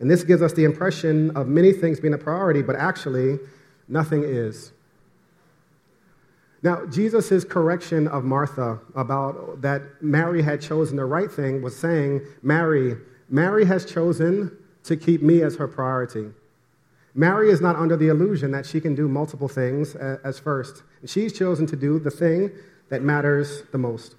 And 0.00 0.10
this 0.10 0.22
gives 0.22 0.42
us 0.42 0.52
the 0.52 0.64
impression 0.64 1.36
of 1.36 1.48
many 1.48 1.72
things 1.72 2.00
being 2.00 2.14
a 2.14 2.18
priority, 2.18 2.62
but 2.62 2.76
actually, 2.76 3.38
nothing 3.88 4.22
is. 4.22 4.72
Now, 6.62 6.86
Jesus' 6.86 7.44
correction 7.44 8.08
of 8.08 8.24
Martha 8.24 8.80
about 8.94 9.62
that 9.62 9.82
Mary 10.00 10.42
had 10.42 10.60
chosen 10.60 10.96
the 10.96 11.04
right 11.04 11.30
thing 11.30 11.62
was 11.62 11.76
saying, 11.76 12.22
Mary, 12.42 12.96
Mary 13.28 13.64
has 13.64 13.84
chosen 13.84 14.56
to 14.84 14.96
keep 14.96 15.22
me 15.22 15.42
as 15.42 15.56
her 15.56 15.68
priority. 15.68 16.30
Mary 17.18 17.50
is 17.50 17.60
not 17.60 17.74
under 17.74 17.96
the 17.96 18.06
illusion 18.06 18.52
that 18.52 18.64
she 18.64 18.80
can 18.80 18.94
do 18.94 19.08
multiple 19.08 19.48
things 19.48 19.96
as 19.96 20.38
first. 20.38 20.84
She's 21.04 21.36
chosen 21.36 21.66
to 21.66 21.74
do 21.74 21.98
the 21.98 22.12
thing 22.12 22.52
that 22.90 23.02
matters 23.02 23.64
the 23.72 23.78
most. 23.78 24.14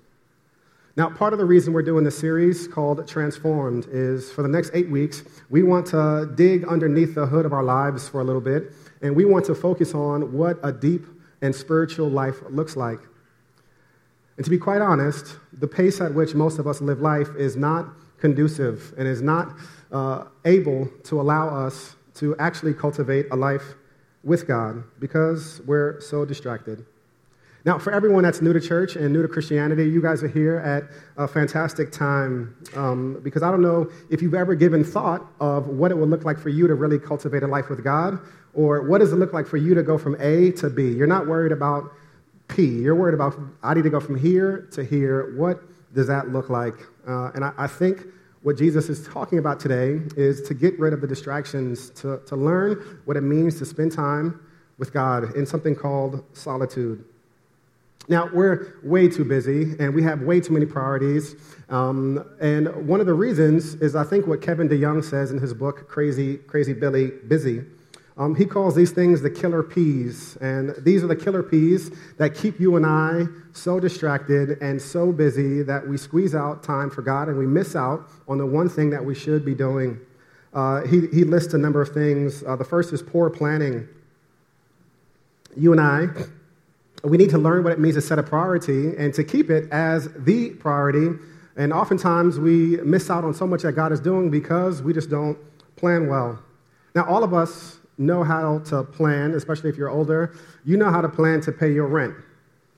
Now, 0.98 1.10
part 1.10 1.32
of 1.32 1.40
the 1.40 1.46
reason 1.46 1.72
we're 1.72 1.82
doing 1.82 2.04
this 2.04 2.18
series 2.18 2.68
called 2.68 3.08
Transformed 3.08 3.88
is 3.90 4.30
for 4.30 4.42
the 4.42 4.50
next 4.50 4.72
eight 4.74 4.90
weeks, 4.90 5.24
we 5.50 5.64
want 5.64 5.86
to 5.88 6.30
dig 6.36 6.66
underneath 6.66 7.16
the 7.16 7.26
hood 7.26 7.46
of 7.46 7.54
our 7.54 7.64
lives 7.64 8.10
for 8.10 8.20
a 8.20 8.24
little 8.26 8.42
bit, 8.42 8.74
and 9.02 9.16
we 9.16 9.24
want 9.24 9.46
to 9.46 9.56
focus 9.56 9.94
on 9.94 10.34
what 10.34 10.60
a 10.62 10.74
deep 10.74 11.06
and 11.42 11.56
spiritual 11.56 12.10
life 12.10 12.42
looks 12.50 12.76
like. 12.76 13.00
And 14.36 14.44
to 14.44 14.50
be 14.50 14.58
quite 14.58 14.82
honest, 14.82 15.38
the 15.54 15.70
pace 15.70 16.02
at 16.02 16.14
which 16.14 16.36
most 16.36 16.60
of 16.60 16.68
us 16.68 16.82
live 16.82 17.00
life 17.00 17.30
is 17.38 17.56
not 17.56 17.88
conducive 18.20 18.94
and 18.98 19.08
is 19.08 19.22
not 19.22 19.56
uh, 19.90 20.26
able 20.44 20.90
to 21.06 21.22
allow 21.22 21.48
us 21.66 21.96
to 22.20 22.36
actually 22.38 22.74
cultivate 22.74 23.26
a 23.32 23.36
life 23.36 23.76
with 24.24 24.48
God 24.48 24.84
because 25.00 25.62
we're 25.66 26.00
so 26.02 26.26
distracted. 26.26 26.86
Now, 27.66 27.78
for 27.78 27.92
everyone 27.92 28.24
that's 28.24 28.42
new 28.42 28.54
to 28.54 28.62
church 28.62 28.96
and 28.96 29.12
new 29.12 29.22
to 29.22 29.28
Christianity, 29.28 29.84
you 29.84 30.02
guys 30.02 30.24
are 30.24 30.30
here 30.30 30.58
at 30.58 30.84
a 31.18 31.28
fantastic 31.28 31.92
time 31.92 32.56
um, 32.76 33.20
because 33.22 33.44
I 33.44 33.52
don't 33.52 33.62
know 33.62 33.92
if 34.10 34.22
you've 34.22 34.34
ever 34.34 34.56
given 34.56 34.84
thought 34.84 35.26
of 35.42 35.68
what 35.68 35.92
it 35.92 35.98
would 35.98 36.10
look 36.10 36.24
like 36.24 36.40
for 36.40 36.50
you 36.50 36.68
to 36.68 36.76
really 36.76 36.98
cultivate 36.98 37.44
a 37.44 37.48
life 37.48 37.70
with 37.70 37.84
God, 37.84 38.20
or 38.54 38.84
what 38.84 39.00
does 39.00 39.12
it 39.12 39.18
look 39.18 39.34
like 39.34 39.46
for 39.46 39.58
you 39.58 39.76
to 39.76 39.84
go 39.84 39.98
from 39.98 40.16
A 40.22 40.52
to 40.54 40.70
B. 40.70 40.90
You're 40.90 41.08
not 41.08 41.28
worried 41.28 41.52
about 41.52 41.92
P. 42.48 42.66
You're 42.66 42.96
worried 42.96 43.14
about 43.14 43.36
I 43.62 43.74
need 43.74 43.84
to 43.84 43.90
go 43.90 44.00
from 44.00 44.18
here 44.18 44.68
to 44.72 44.84
here. 44.84 45.36
What 45.38 45.62
does 45.94 46.08
that 46.08 46.30
look 46.30 46.50
like? 46.50 46.76
Uh, 47.08 47.32
and 47.36 47.44
I, 47.44 47.54
I 47.58 47.68
think 47.68 48.06
what 48.42 48.58
Jesus 48.58 48.90
is 48.90 49.06
talking 49.08 49.38
about 49.38 49.60
today 49.60 50.00
is 50.16 50.42
to 50.44 50.54
get 50.54 50.80
rid 50.80 50.94
of 50.94 51.02
the 51.02 51.08
distractions, 51.08 51.90
to, 51.92 52.22
to 52.26 52.36
learn 52.36 53.02
what 53.06 53.18
it 53.18 53.22
means 53.22 53.58
to 53.60 53.66
spend 53.66 53.92
time 53.92 54.40
with 54.78 54.94
God 54.94 55.36
in 55.36 55.46
something 55.46 55.76
called 55.76 56.24
solitude. 56.34 57.04
Now, 58.08 58.30
we're 58.34 58.80
way 58.82 59.08
too 59.08 59.26
busy 59.26 59.76
and 59.80 59.94
we 59.94 60.02
have 60.04 60.22
way 60.22 60.40
too 60.40 60.54
many 60.54 60.66
priorities. 60.66 61.36
Um, 61.70 62.26
and 62.40 62.88
one 62.88 63.00
of 63.00 63.06
the 63.06 63.14
reasons 63.14 63.76
is, 63.76 63.96
I 63.96 64.04
think, 64.04 64.26
what 64.26 64.42
Kevin 64.42 64.68
DeYoung 64.68 65.04
says 65.04 65.32
in 65.32 65.38
his 65.38 65.54
book, 65.54 65.88
Crazy, 65.88 66.38
Crazy 66.38 66.74
Billy 66.74 67.12
Busy. 67.28 67.64
Um, 68.20 68.36
he 68.36 68.46
calls 68.46 68.76
these 68.76 68.92
things 68.92 69.22
the 69.22 69.30
killer 69.30 69.64
Ps. 69.64 70.36
And 70.38 70.76
these 70.80 71.04
are 71.04 71.08
the 71.08 71.16
killer 71.16 71.42
Ps 71.42 71.90
that 72.18 72.36
keep 72.36 72.60
you 72.60 72.76
and 72.76 72.86
I 72.86 73.24
so 73.54 73.80
distracted 73.80 74.62
and 74.62 74.80
so 74.80 75.12
busy 75.12 75.64
that 75.64 75.88
we 75.88 75.98
squeeze 75.98 76.36
out 76.36 76.62
time 76.62 76.90
for 76.90 77.02
God 77.02 77.30
and 77.30 77.38
we 77.38 77.48
miss 77.48 77.76
out 77.76 78.08
on 78.28 78.38
the 78.38 78.46
one 78.46 78.70
thing 78.70 78.92
that 78.92 79.04
we 79.04 79.16
should 79.16 79.44
be 79.44 79.56
doing. 79.56 80.00
Uh, 80.54 80.82
he, 80.82 81.08
he 81.08 81.24
lists 81.24 81.54
a 81.54 81.58
number 81.58 81.82
of 81.82 81.90
things. 81.90 82.44
Uh, 82.44 82.56
the 82.56 82.64
first 82.64 82.94
is 82.94 83.02
poor 83.02 83.30
planning. 83.30 83.88
You 85.56 85.72
and 85.72 85.82
I 85.82 86.08
we 87.04 87.18
need 87.18 87.30
to 87.30 87.38
learn 87.38 87.64
what 87.64 87.74
it 87.74 87.80
means 87.80 87.96
to 87.96 88.02
set 88.02 88.20
a 88.20 88.24
priority 88.24 88.96
and 88.98 89.14
to 89.14 89.24
keep 89.24 89.50
it 89.50 89.72
as 89.72 90.10
the 90.14 90.52
priority. 90.52 91.18
And 91.56 91.74
oftentimes 91.74 92.40
we 92.40 92.78
miss 92.78 93.10
out 93.10 93.24
on 93.24 93.34
so 93.34 93.48
much 93.48 93.62
that 93.64 93.74
God 93.74 93.92
is 93.92 94.00
doing 94.00 94.30
because 94.30 94.82
we 94.82 94.94
just 94.94 95.10
don't 95.10 95.38
plan 95.76 96.08
well. 96.08 96.42
Now, 96.96 97.06
all 97.06 97.24
of 97.24 97.34
us 97.34 97.79
know 98.00 98.24
how 98.24 98.60
to 98.60 98.84
plan, 98.84 99.34
especially 99.34 99.70
if 99.70 99.78
you're 99.78 99.90
older. 99.90 100.34
You 100.66 100.78
know 100.78 100.90
how 100.90 101.02
to 101.02 101.10
plan 101.10 101.42
to 101.42 101.52
pay 101.52 101.72
your 101.72 101.88
rent, 101.88 102.16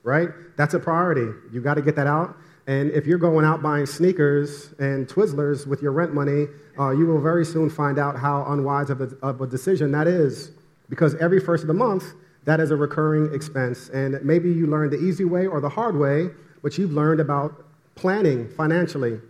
right? 0.02 0.28
That's 0.56 0.74
a 0.74 0.78
priority. 0.78 1.32
You 1.52 1.62
got 1.62 1.74
to 1.74 1.82
get 1.82 1.96
that 1.96 2.06
out. 2.06 2.36
And 2.66 2.90
if 2.90 3.06
you're 3.06 3.18
going 3.18 3.44
out 3.44 3.62
buying 3.62 3.86
sneakers 3.86 4.72
and 4.78 5.08
Twizzlers 5.08 5.66
with 5.66 5.82
your 5.82 5.92
rent 5.92 6.14
money, 6.14 6.46
uh, 6.78 6.90
you 6.90 7.06
will 7.06 7.20
very 7.20 7.44
soon 7.44 7.70
find 7.70 7.98
out 7.98 8.16
how 8.16 8.44
unwise 8.48 8.90
of 8.90 9.00
a, 9.00 9.10
of 9.22 9.40
a 9.40 9.46
decision 9.46 9.90
that 9.92 10.06
is. 10.06 10.52
Because 10.88 11.14
every 11.16 11.40
first 11.40 11.62
of 11.62 11.68
the 11.68 11.74
month, 11.74 12.04
that 12.44 12.60
is 12.60 12.70
a 12.70 12.76
recurring 12.76 13.32
expense. 13.34 13.88
And 13.90 14.22
maybe 14.24 14.50
you 14.52 14.66
learned 14.66 14.92
the 14.92 14.98
easy 14.98 15.24
way 15.24 15.46
or 15.46 15.60
the 15.60 15.68
hard 15.68 15.96
way, 15.96 16.28
but 16.62 16.78
you've 16.78 16.92
learned 16.92 17.20
about 17.20 17.64
planning 17.94 18.48
financially. 18.50 19.20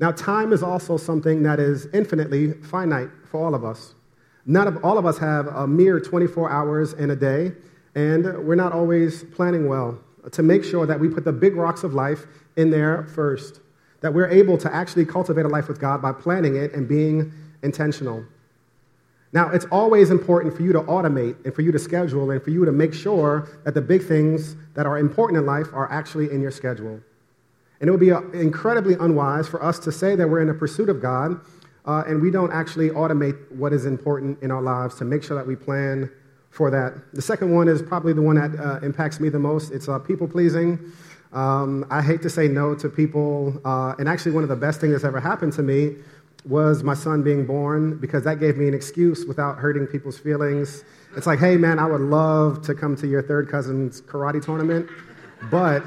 Now, 0.00 0.10
time 0.12 0.52
is 0.52 0.62
also 0.62 0.96
something 0.96 1.42
that 1.44 1.60
is 1.60 1.86
infinitely 1.92 2.54
finite 2.54 3.10
for 3.24 3.44
all 3.44 3.54
of 3.54 3.64
us. 3.64 3.94
Of 4.48 4.84
all 4.84 4.98
of 4.98 5.06
us 5.06 5.18
have 5.18 5.46
a 5.46 5.66
mere 5.66 6.00
24 6.00 6.50
hours 6.50 6.94
in 6.94 7.10
a 7.10 7.16
day, 7.16 7.52
and 7.94 8.24
we're 8.44 8.56
not 8.56 8.72
always 8.72 9.22
planning 9.24 9.68
well 9.68 9.98
to 10.32 10.42
make 10.42 10.64
sure 10.64 10.86
that 10.86 10.98
we 10.98 11.08
put 11.08 11.24
the 11.24 11.32
big 11.32 11.54
rocks 11.54 11.84
of 11.84 11.94
life 11.94 12.26
in 12.56 12.70
there 12.70 13.04
first, 13.04 13.60
that 14.00 14.12
we're 14.12 14.28
able 14.28 14.58
to 14.58 14.74
actually 14.74 15.04
cultivate 15.04 15.44
a 15.44 15.48
life 15.48 15.68
with 15.68 15.80
God 15.80 16.02
by 16.02 16.12
planning 16.12 16.56
it 16.56 16.72
and 16.74 16.88
being 16.88 17.32
intentional. 17.62 18.24
Now, 19.32 19.48
it's 19.50 19.64
always 19.66 20.10
important 20.10 20.54
for 20.54 20.62
you 20.62 20.72
to 20.72 20.80
automate 20.80 21.42
and 21.44 21.54
for 21.54 21.62
you 21.62 21.72
to 21.72 21.78
schedule 21.78 22.30
and 22.30 22.42
for 22.42 22.50
you 22.50 22.64
to 22.64 22.72
make 22.72 22.92
sure 22.92 23.48
that 23.64 23.74
the 23.74 23.80
big 23.80 24.04
things 24.04 24.56
that 24.74 24.86
are 24.86 24.98
important 24.98 25.38
in 25.38 25.46
life 25.46 25.68
are 25.72 25.90
actually 25.90 26.30
in 26.30 26.42
your 26.42 26.50
schedule. 26.50 27.00
And 27.80 27.88
it 27.88 27.90
would 27.90 28.00
be 28.00 28.12
uh, 28.12 28.20
incredibly 28.32 28.94
unwise 28.94 29.48
for 29.48 29.62
us 29.62 29.78
to 29.80 29.92
say 29.92 30.14
that 30.16 30.28
we're 30.28 30.40
in 30.40 30.50
a 30.50 30.54
pursuit 30.54 30.88
of 30.88 31.00
God 31.00 31.40
uh, 31.84 32.04
and 32.06 32.22
we 32.22 32.30
don't 32.30 32.52
actually 32.52 32.90
automate 32.90 33.50
what 33.52 33.72
is 33.72 33.86
important 33.86 34.40
in 34.42 34.50
our 34.50 34.62
lives 34.62 34.94
to 34.96 35.04
make 35.04 35.22
sure 35.22 35.36
that 35.36 35.46
we 35.46 35.56
plan 35.56 36.10
for 36.50 36.70
that. 36.70 36.94
The 37.14 37.22
second 37.22 37.54
one 37.54 37.66
is 37.66 37.82
probably 37.82 38.12
the 38.12 38.22
one 38.22 38.36
that 38.36 38.58
uh, 38.58 38.78
impacts 38.84 39.18
me 39.18 39.28
the 39.28 39.38
most 39.38 39.72
it's 39.72 39.88
uh, 39.88 39.98
people 39.98 40.28
pleasing. 40.28 40.78
Um, 41.32 41.86
I 41.90 42.02
hate 42.02 42.20
to 42.22 42.30
say 42.30 42.46
no 42.46 42.74
to 42.74 42.90
people, 42.90 43.58
uh, 43.64 43.94
and 43.98 44.06
actually, 44.06 44.32
one 44.32 44.42
of 44.42 44.50
the 44.50 44.56
best 44.56 44.80
things 44.80 44.92
that's 44.92 45.04
ever 45.04 45.18
happened 45.18 45.54
to 45.54 45.62
me 45.62 45.96
was 46.44 46.82
my 46.82 46.92
son 46.92 47.22
being 47.22 47.46
born 47.46 47.96
because 47.98 48.24
that 48.24 48.38
gave 48.38 48.56
me 48.56 48.68
an 48.68 48.74
excuse 48.74 49.24
without 49.24 49.58
hurting 49.58 49.86
people's 49.86 50.18
feelings. 50.18 50.84
It's 51.16 51.26
like, 51.26 51.38
hey, 51.38 51.56
man, 51.56 51.78
I 51.78 51.86
would 51.86 52.00
love 52.00 52.62
to 52.62 52.74
come 52.74 52.96
to 52.96 53.06
your 53.06 53.22
third 53.22 53.48
cousin's 53.48 54.02
karate 54.02 54.44
tournament, 54.44 54.90
but 55.50 55.82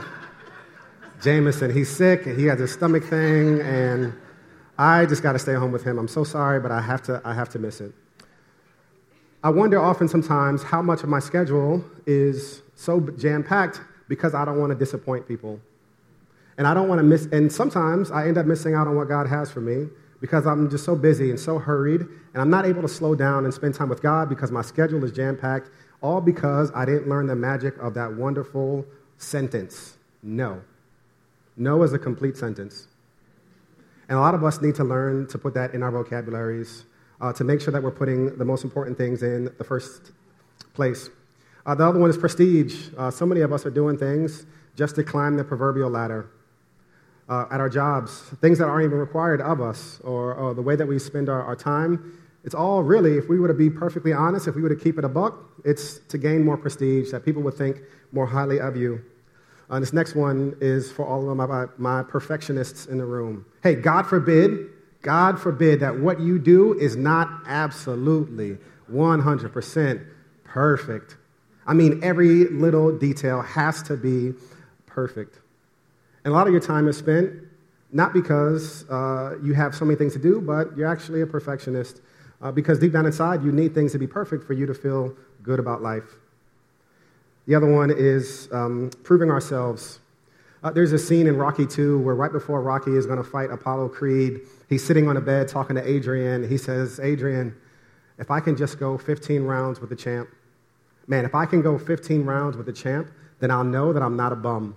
Jameson, 1.22 1.74
he's 1.74 1.96
sick 1.96 2.26
and 2.26 2.40
he 2.40 2.46
has 2.46 2.60
a 2.60 2.68
stomach 2.68 3.04
thing, 3.04 3.62
and 3.62 4.14
I 4.78 5.06
just 5.06 5.24
got 5.24 5.34
to 5.34 5.40
stay 5.40 5.54
home 5.54 5.72
with 5.72 5.84
him. 5.84 5.98
I'm 5.98 6.08
so 6.08 6.24
sorry, 6.24 6.60
but 6.60 6.72
I 6.72 6.82
have 6.82 7.02
to, 7.04 7.22
I 7.24 7.34
have 7.34 7.50
to 7.50 7.60
miss 7.60 7.82
it. 7.82 7.94
I 9.44 9.50
wonder 9.50 9.80
often 9.80 10.08
sometimes 10.08 10.64
how 10.64 10.82
much 10.82 11.04
of 11.04 11.10
my 11.10 11.20
schedule 11.20 11.84
is 12.06 12.62
so 12.76 13.00
jam 13.18 13.44
packed 13.44 13.82
because 14.08 14.34
I 14.34 14.44
don't 14.44 14.60
want 14.60 14.72
to 14.72 14.78
disappoint 14.78 15.28
people. 15.28 15.60
And 16.58 16.68
I 16.68 16.74
don't 16.74 16.88
want 16.88 17.00
to 17.00 17.04
miss, 17.04 17.28
and 17.28 17.52
sometimes 17.52 18.12
I 18.12 18.28
end 18.28 18.38
up 18.38 18.46
missing 18.46 18.74
out 18.76 18.88
on 18.88 18.96
what 18.96 19.08
God 19.08 19.28
has 19.28 19.52
for 19.52 19.62
me 19.62 19.88
because 20.22 20.48
I'm 20.48 20.70
just 20.70 20.86
so 20.86 20.96
busy 20.96 21.30
and 21.30 21.40
so 21.40 21.60
hurried, 21.60 22.02
and 22.02 22.42
I'm 22.42 22.50
not 22.50 22.66
able 22.66 22.82
to 22.82 22.88
slow 22.88 23.14
down 23.14 23.44
and 23.46 23.54
spend 23.54 23.76
time 23.76 23.90
with 23.90 24.02
God 24.02 24.30
because 24.30 24.52
my 24.52 24.62
schedule 24.62 25.04
is 25.04 25.12
jam 25.12 25.38
packed, 25.38 25.70
all 26.02 26.22
because 26.22 26.72
I 26.74 26.86
didn't 26.86 27.08
learn 27.10 27.28
the 27.28 27.36
magic 27.36 27.78
of 27.78 27.94
that 27.96 28.14
wonderful 28.14 28.86
sentence 29.18 29.96
no. 30.26 30.62
No 31.56 31.84
is 31.84 31.94
a 31.94 32.00
complete 32.00 32.36
sentence. 32.36 32.88
And 34.08 34.18
a 34.18 34.22
lot 34.22 34.36
of 34.36 34.44
us 34.44 34.62
need 34.62 34.76
to 34.76 34.84
learn 34.84 35.28
to 35.28 35.38
put 35.38 35.54
that 35.56 35.74
in 35.74 35.82
our 35.82 35.92
vocabularies 35.92 36.86
uh, 37.22 37.34
to 37.34 37.44
make 37.44 37.62
sure 37.62 37.72
that 37.72 37.82
we're 37.82 37.92
putting 37.92 38.38
the 38.38 38.46
most 38.46 38.64
important 38.64 38.98
things 38.98 39.24
in 39.24 39.46
the 39.58 39.64
first 39.64 40.12
place. 40.74 41.10
Uh, 41.66 41.74
the 41.74 41.86
other 41.86 42.00
one 42.00 42.10
is 42.10 42.18
prestige. 42.18 42.90
Uh, 42.98 43.10
so 43.10 43.26
many 43.26 43.42
of 43.42 43.52
us 43.52 43.66
are 43.66 43.72
doing 43.72 43.98
things 43.98 44.46
just 44.76 44.96
to 44.96 45.04
climb 45.04 45.38
the 45.38 45.44
proverbial 45.44 45.90
ladder 45.90 46.30
uh, 47.28 47.46
at 47.50 47.60
our 47.60 47.70
jobs, 47.70 48.22
things 48.42 48.60
that 48.60 48.66
aren't 48.66 48.86
even 48.86 49.00
required 49.00 49.42
of 49.42 49.62
us, 49.62 50.00
or, 50.04 50.36
or 50.36 50.54
the 50.54 50.62
way 50.62 50.76
that 50.76 50.86
we 50.86 51.00
spend 51.00 51.30
our, 51.30 51.42
our, 51.42 51.56
time. 51.56 52.20
It's 52.44 52.54
all 52.54 52.84
really, 52.84 53.18
if 53.18 53.28
we 53.28 53.40
were 53.40 53.48
to 53.48 53.54
be 53.54 53.70
perfectly 53.70 54.14
honest, 54.14 54.48
if 54.48 54.56
we 54.56 54.62
were 54.62 54.70
to 54.70 54.76
keep 54.76 55.00
it 55.00 55.06
a 55.06 55.10
buck, 55.10 55.44
it's 55.64 55.98
to 56.10 56.20
gain 56.20 56.46
more 56.46 56.58
prestige, 56.58 57.10
that 57.12 57.26
people 57.26 57.42
would 57.42 57.56
think 57.56 57.82
more 58.12 58.28
highly 58.28 58.60
of 58.60 58.76
you. 58.76 59.02
Uh, 59.70 59.80
this 59.80 59.94
next 59.94 60.16
one 60.16 60.56
is 60.62 60.92
for 60.92 61.06
all 61.06 61.30
of 61.30 61.38
my, 61.38 61.66
my 61.78 62.04
perfectionists 62.04 62.86
in 62.86 62.98
the 62.98 63.06
room. 63.06 63.46
Hey, 63.64 63.76
God 63.76 64.04
forbid, 64.04 64.70
God 65.02 65.40
forbid 65.40 65.80
that 65.80 66.00
what 66.00 66.20
you 66.20 66.38
do 66.38 66.74
is 66.74 66.96
not 66.96 67.30
absolutely 67.48 68.58
100% 68.92 70.06
perfect. 70.44 71.18
I 71.66 71.74
mean, 71.74 72.04
every 72.04 72.46
little 72.46 72.96
detail 72.96 73.42
has 73.42 73.82
to 73.84 73.98
be 73.98 74.34
perfect. 74.86 75.40
And 76.24 76.34
a 76.34 76.36
lot 76.36 76.48
of 76.48 76.54
your 76.54 76.62
time 76.62 76.88
is 76.88 76.98
spent 76.98 77.32
not 77.92 78.14
because 78.14 78.88
uh, 78.90 79.38
you 79.42 79.54
have 79.54 79.74
so 79.74 79.86
many 79.86 79.98
things 79.98 80.14
to 80.14 80.20
do, 80.20 80.42
but 80.42 80.76
you're 80.78 80.88
actually 80.88 81.22
a 81.22 81.26
perfectionist. 81.26 82.02
Uh, 82.42 82.52
because 82.52 82.78
deep 82.78 82.92
down 82.92 83.06
inside, 83.06 83.44
you 83.44 83.52
need 83.52 83.74
things 83.74 83.94
to 83.94 83.98
be 83.98 84.06
perfect 84.06 84.44
for 84.44 84.54
you 84.54 84.66
to 84.66 84.74
feel 84.74 85.16
good 85.42 85.60
about 85.60 85.82
life. 85.82 86.20
The 87.48 87.56
other 87.56 87.72
one 87.72 87.92
is 87.92 88.50
um, 88.52 88.92
proving 89.04 89.30
ourselves. 89.30 90.00
Uh, 90.64 90.72
there's 90.72 90.94
a 90.94 91.00
scene 91.00 91.28
in 91.28 91.38
Rocky 91.38 91.68
2 91.68 92.00
where 92.00 92.16
right 92.16 92.32
before 92.32 92.62
Rocky 92.62 92.96
is 92.96 93.06
going 93.06 93.20
to 93.20 93.24
fight 93.24 93.52
Apollo 93.52 93.90
Creed, 93.90 94.42
he's 94.68 94.84
sitting 94.84 95.08
on 95.08 95.16
a 95.16 95.22
bed 95.22 95.48
talking 95.48 95.76
to 95.76 95.88
Adrian. 95.88 96.48
He 96.48 96.58
says, 96.58 97.00
Adrian, 97.00 97.56
if 98.18 98.32
I 98.32 98.40
can 98.40 98.58
just 98.58 98.80
go 98.80 98.98
15 98.98 99.44
rounds 99.44 99.80
with 99.80 99.92
the 99.92 99.96
champ, 99.96 100.30
man, 101.06 101.24
if 101.24 101.36
I 101.36 101.46
can 101.46 101.62
go 101.62 101.78
15 101.78 102.26
rounds 102.26 102.58
with 102.58 102.66
the 102.66 102.74
champ, 102.74 103.12
then 103.40 103.52
I'll 103.52 103.64
know 103.64 103.94
that 103.94 104.02
I'm 104.02 104.16
not 104.16 104.32
a 104.32 104.36
bum. 104.36 104.76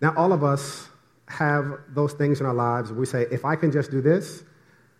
Now, 0.00 0.14
all 0.16 0.32
of 0.32 0.42
us 0.42 0.88
have 1.28 1.78
those 1.88 2.12
things 2.12 2.40
in 2.40 2.46
our 2.46 2.54
lives. 2.54 2.92
We 2.92 3.06
say, 3.06 3.26
if 3.30 3.44
I 3.44 3.54
can 3.56 3.70
just 3.70 3.90
do 3.90 4.00
this, 4.00 4.42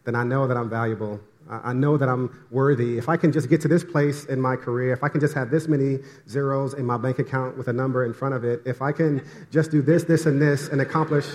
then 0.04 0.14
I 0.14 0.22
know 0.22 0.46
that 0.46 0.56
I'm 0.56 0.70
valuable. 0.70 1.20
I 1.48 1.74
know 1.74 1.98
that 1.98 2.08
I'm 2.08 2.46
worthy. 2.50 2.96
If 2.96 3.08
I 3.08 3.16
can 3.18 3.30
just 3.30 3.50
get 3.50 3.60
to 3.62 3.68
this 3.68 3.84
place 3.84 4.24
in 4.24 4.40
my 4.40 4.56
career, 4.56 4.94
if 4.94 5.04
I 5.04 5.08
can 5.08 5.20
just 5.20 5.34
have 5.34 5.50
this 5.50 5.68
many 5.68 5.98
zeros 6.28 6.72
in 6.72 6.86
my 6.86 6.96
bank 6.96 7.18
account 7.18 7.58
with 7.58 7.68
a 7.68 7.72
number 7.72 8.04
in 8.04 8.14
front 8.14 8.34
of 8.34 8.44
it, 8.44 8.62
if 8.64 8.80
I 8.80 8.92
can 8.92 9.26
just 9.50 9.70
do 9.70 9.82
this, 9.82 10.04
this, 10.04 10.24
and 10.24 10.40
this 10.40 10.68
and 10.68 10.80
accomplish 10.80 11.26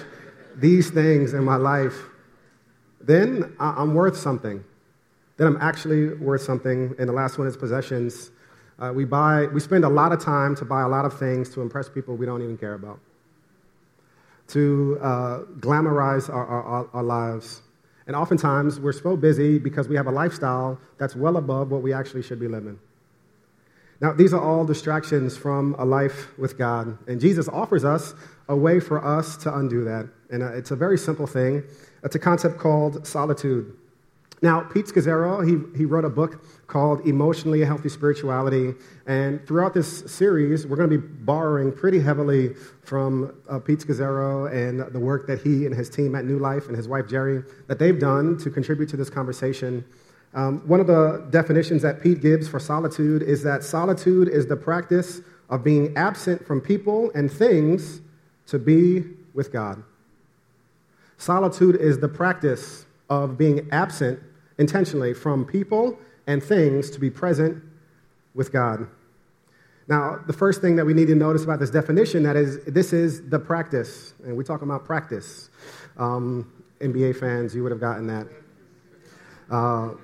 these 0.56 0.90
things 0.90 1.34
in 1.34 1.44
my 1.44 1.58
life, 1.58 1.96
then 3.02 3.56
I'm 3.60 3.94
worth 3.94 4.18
something. 4.18 4.64
Then 5.38 5.48
I'm 5.48 5.58
actually 5.62 6.16
worth 6.16 6.42
something. 6.42 6.96
And 6.98 7.08
the 7.08 7.14
last 7.14 7.38
one 7.38 7.48
is 7.48 7.56
possessions. 7.56 8.32
Uh, 8.80 8.92
we, 8.94 9.06
buy, 9.06 9.46
we 9.48 9.60
spend 9.60 9.86
a 9.86 9.90
lot 9.90 10.12
of 10.12 10.24
time 10.24 10.56
to 10.56 10.66
buy 10.66 10.82
a 10.82 10.88
lot 10.88 11.06
of 11.06 11.18
things 11.20 11.50
to 11.54 11.62
impress 11.62 11.88
people 11.88 12.16
we 12.16 12.26
don't 12.26 12.42
even 12.42 12.58
care 12.58 12.74
about, 12.74 13.00
to 14.48 14.98
uh, 15.02 15.40
glamorize 15.60 16.30
our, 16.30 16.46
our, 16.46 16.90
our 16.94 17.04
lives. 17.04 17.62
And 18.10 18.16
oftentimes, 18.16 18.80
we're 18.80 18.92
so 18.92 19.16
busy 19.16 19.60
because 19.60 19.88
we 19.88 19.96
have 19.96 20.08
a 20.08 20.12
lifestyle 20.12 20.80
that's 20.98 21.16
well 21.16 21.38
above 21.38 21.70
what 21.70 21.84
we 21.84 21.94
actually 21.94 22.24
should 22.24 22.40
be 22.40 22.48
living. 22.48 22.80
Now, 24.02 24.14
these 24.14 24.34
are 24.34 24.42
all 24.42 24.66
distractions 24.66 25.38
from 25.38 25.76
a 25.78 25.86
life 25.86 26.36
with 26.40 26.58
God. 26.58 26.98
And 27.08 27.22
Jesus 27.22 27.48
offers 27.48 27.86
us 27.86 28.16
a 28.48 28.56
way 28.56 28.80
for 28.80 29.06
us 29.06 29.38
to 29.44 29.56
undo 29.56 29.84
that. 29.84 30.10
And 30.32 30.42
uh, 30.42 30.54
it's 30.54 30.72
a 30.72 30.76
very 30.76 30.98
simple 30.98 31.28
thing. 31.28 31.62
It's 32.04 32.16
a 32.16 32.20
concept 32.20 32.58
called 32.58 33.06
solitude. 33.06 33.78
Now, 34.42 34.62
Pete 34.62 34.86
Scazzero, 34.86 35.46
he, 35.46 35.78
he 35.78 35.84
wrote 35.84 36.06
a 36.06 36.10
book 36.10 36.46
called 36.68 37.06
Emotionally 37.06 37.60
Healthy 37.66 37.90
Spirituality. 37.90 38.74
And 39.06 39.46
throughout 39.46 39.74
this 39.74 40.00
series, 40.10 40.66
we're 40.66 40.78
going 40.78 40.90
to 40.90 40.98
be 40.98 41.06
borrowing 41.06 41.74
pretty 41.74 42.00
heavily 42.00 42.54
from 42.84 43.34
uh, 43.50 43.60
Pete 43.60 43.80
Scazzero 43.80 44.50
and 44.52 44.94
the 44.94 45.00
work 45.00 45.28
that 45.28 45.42
he 45.42 45.66
and 45.66 45.76
his 45.76 45.90
team 45.90 46.16
at 46.16 46.24
New 46.24 46.40
Life 46.40 46.68
and 46.68 46.78
his 46.78 46.88
wife 46.88 47.08
Geri, 47.10 47.44
that 47.68 47.80
they've 47.80 48.00
done 48.00 48.38
to 48.38 48.50
contribute 48.50 48.88
to 48.90 48.98
this 48.98 49.10
conversation. 49.10 49.84
Um, 50.34 50.66
one 50.68 50.80
of 50.80 50.88
the 50.88 51.28
definitions 51.32 51.82
that 51.82 52.02
Pete 52.02 52.22
gives 52.22 52.48
for 52.48 52.60
solitude 52.60 53.24
is 53.24 53.44
that 53.44 53.64
solitude 53.64 54.30
is 54.30 54.48
the 54.48 54.56
practice 54.56 55.22
of 55.50 55.64
being 55.64 55.98
absent 55.98 56.46
from 56.46 56.62
people 56.62 57.12
and 57.14 57.30
things 57.30 58.00
to 58.48 58.58
be 58.58 59.04
with 59.34 59.52
God. 59.52 59.84
Solitude 61.18 61.76
is 61.76 62.00
the 62.00 62.08
practice 62.08 62.86
of 63.10 63.38
being 63.38 63.68
absent 63.72 64.20
intentionally 64.60 65.14
from 65.14 65.46
people 65.46 65.98
and 66.28 66.44
things 66.44 66.92
to 66.92 67.00
be 67.00 67.10
present 67.10 67.64
with 68.36 68.52
God. 68.52 68.88
Now, 69.88 70.20
the 70.28 70.34
first 70.34 70.62
thing 70.62 70.76
that 70.76 70.86
we 70.86 70.94
need 70.94 71.08
to 71.08 71.16
notice 71.16 71.44
about 71.44 71.60
this 71.60 71.72
definition 71.72 72.22
that 72.24 72.36
is 72.36 72.64
this 72.66 72.94
is 72.94 73.28
the 73.30 73.40
practice, 73.40 74.14
and 74.24 74.38
we're 74.38 74.44
talking 74.44 74.68
about 74.68 74.86
practice. 74.86 75.50
Um, 75.98 76.54
NBA 76.80 77.20
fans, 77.20 77.56
you 77.56 77.64
would 77.64 77.72
have 77.72 77.82
gotten 77.82 78.06
that. 78.08 78.28
Uh, 79.50 79.96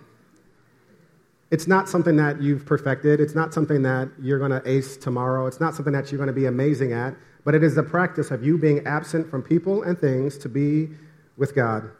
it's 1.52 1.68
not 1.68 1.88
something 1.88 2.16
that 2.16 2.42
you've 2.42 2.66
perfected. 2.66 3.20
It's 3.20 3.36
not 3.36 3.54
something 3.54 3.84
that 3.84 4.10
you're 4.20 4.40
going 4.40 4.52
to 4.52 4.68
ace 4.68 4.98
tomorrow. 4.98 5.46
It's 5.46 5.60
not 5.60 5.76
something 5.76 5.94
that 5.94 6.12
you're 6.12 6.18
going 6.18 6.28
to 6.28 6.34
be 6.34 6.48
amazing 6.48 6.92
at. 6.92 7.16
But 7.44 7.54
it 7.54 7.64
is 7.64 7.76
the 7.76 7.84
practice 7.84 8.32
of 8.32 8.44
you 8.44 8.58
being 8.58 8.86
absent 8.88 9.30
from 9.30 9.44
people 9.44 9.84
and 9.84 9.98
things 9.98 10.38
to 10.40 10.50
be 10.50 10.90
with 11.38 11.54
God. 11.54 11.92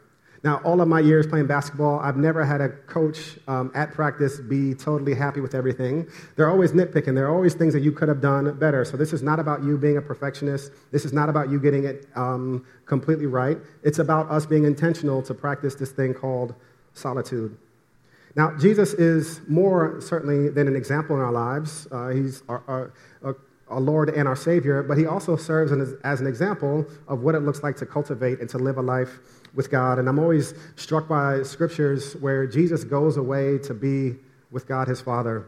Now, 0.44 0.60
all 0.64 0.80
of 0.80 0.88
my 0.88 1.00
years 1.00 1.26
playing 1.26 1.46
basketball, 1.46 1.98
I've 2.00 2.16
never 2.16 2.44
had 2.44 2.60
a 2.60 2.68
coach 2.68 3.38
um, 3.48 3.72
at 3.74 3.92
practice 3.92 4.38
be 4.38 4.74
totally 4.74 5.14
happy 5.14 5.40
with 5.40 5.54
everything. 5.54 6.08
They're 6.36 6.50
always 6.50 6.72
nitpicking. 6.72 7.14
There 7.14 7.26
are 7.26 7.34
always 7.34 7.54
things 7.54 7.72
that 7.72 7.82
you 7.82 7.92
could 7.92 8.08
have 8.08 8.20
done 8.20 8.58
better. 8.58 8.84
So, 8.84 8.96
this 8.96 9.12
is 9.12 9.22
not 9.22 9.40
about 9.40 9.62
you 9.62 9.76
being 9.78 9.96
a 9.96 10.02
perfectionist. 10.02 10.72
This 10.92 11.04
is 11.04 11.12
not 11.12 11.28
about 11.28 11.50
you 11.50 11.58
getting 11.58 11.84
it 11.84 12.06
um, 12.14 12.64
completely 12.84 13.26
right. 13.26 13.58
It's 13.82 13.98
about 13.98 14.30
us 14.30 14.46
being 14.46 14.64
intentional 14.64 15.22
to 15.22 15.34
practice 15.34 15.74
this 15.74 15.90
thing 15.90 16.14
called 16.14 16.54
solitude. 16.94 17.56
Now, 18.36 18.54
Jesus 18.58 18.92
is 18.92 19.40
more 19.48 19.98
certainly 20.00 20.50
than 20.50 20.68
an 20.68 20.76
example 20.76 21.16
in 21.16 21.22
our 21.22 21.32
lives. 21.32 21.88
Uh, 21.90 22.08
he's 22.08 22.42
our, 22.50 22.62
our, 22.68 22.92
our, 23.24 23.36
our, 23.68 23.80
Lord 23.80 24.10
and 24.10 24.28
our 24.28 24.36
Savior, 24.36 24.82
but 24.82 24.98
he 24.98 25.06
also 25.06 25.36
serves 25.36 25.72
as, 25.72 25.94
as 26.04 26.20
an 26.20 26.26
example 26.26 26.84
of 27.08 27.20
what 27.20 27.34
it 27.34 27.40
looks 27.40 27.62
like 27.62 27.76
to 27.76 27.86
cultivate 27.86 28.40
and 28.40 28.50
to 28.50 28.58
live 28.58 28.76
a 28.76 28.82
life 28.82 29.20
with 29.56 29.70
God. 29.70 29.98
And 29.98 30.08
I'm 30.08 30.20
always 30.20 30.54
struck 30.76 31.08
by 31.08 31.42
scriptures 31.42 32.14
where 32.16 32.46
Jesus 32.46 32.84
goes 32.84 33.16
away 33.16 33.58
to 33.58 33.74
be 33.74 34.14
with 34.52 34.68
God 34.68 34.86
his 34.86 35.00
Father. 35.00 35.46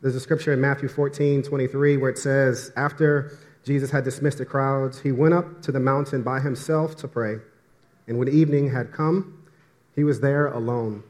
There's 0.00 0.14
a 0.14 0.20
scripture 0.20 0.52
in 0.52 0.60
Matthew 0.60 0.88
14, 0.88 1.42
23, 1.42 1.96
where 1.96 2.10
it 2.10 2.18
says, 2.18 2.72
After 2.76 3.36
Jesus 3.64 3.90
had 3.90 4.04
dismissed 4.04 4.38
the 4.38 4.46
crowds, 4.46 5.00
he 5.00 5.12
went 5.12 5.34
up 5.34 5.60
to 5.62 5.72
the 5.72 5.80
mountain 5.80 6.22
by 6.22 6.40
himself 6.40 6.96
to 6.96 7.08
pray. 7.08 7.38
And 8.06 8.18
when 8.18 8.28
evening 8.28 8.70
had 8.70 8.92
come, 8.92 9.44
he 9.94 10.04
was 10.04 10.20
there 10.20 10.46
alone. 10.46 11.02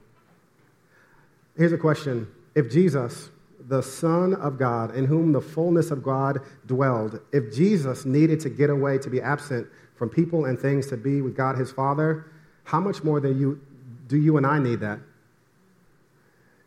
Here's 1.56 1.72
a 1.72 1.78
question 1.78 2.28
If 2.54 2.70
Jesus, 2.70 3.30
the 3.68 3.82
Son 3.82 4.34
of 4.34 4.58
God, 4.58 4.94
in 4.94 5.04
whom 5.04 5.32
the 5.32 5.40
fullness 5.40 5.90
of 5.90 6.02
God 6.02 6.40
dwelled, 6.66 7.20
if 7.32 7.54
Jesus 7.54 8.06
needed 8.06 8.40
to 8.40 8.48
get 8.48 8.70
away 8.70 8.98
to 8.98 9.10
be 9.10 9.20
absent 9.20 9.66
from 9.96 10.08
people 10.08 10.44
and 10.44 10.58
things 10.58 10.86
to 10.88 10.96
be 10.96 11.20
with 11.22 11.36
God 11.36 11.56
his 11.56 11.72
Father, 11.72 12.26
how 12.64 12.80
much 12.80 13.02
more 13.02 13.20
do 13.20 13.32
you, 13.32 13.60
do 14.08 14.16
you 14.16 14.36
and 14.36 14.46
I 14.46 14.58
need 14.58 14.80
that? 14.80 14.98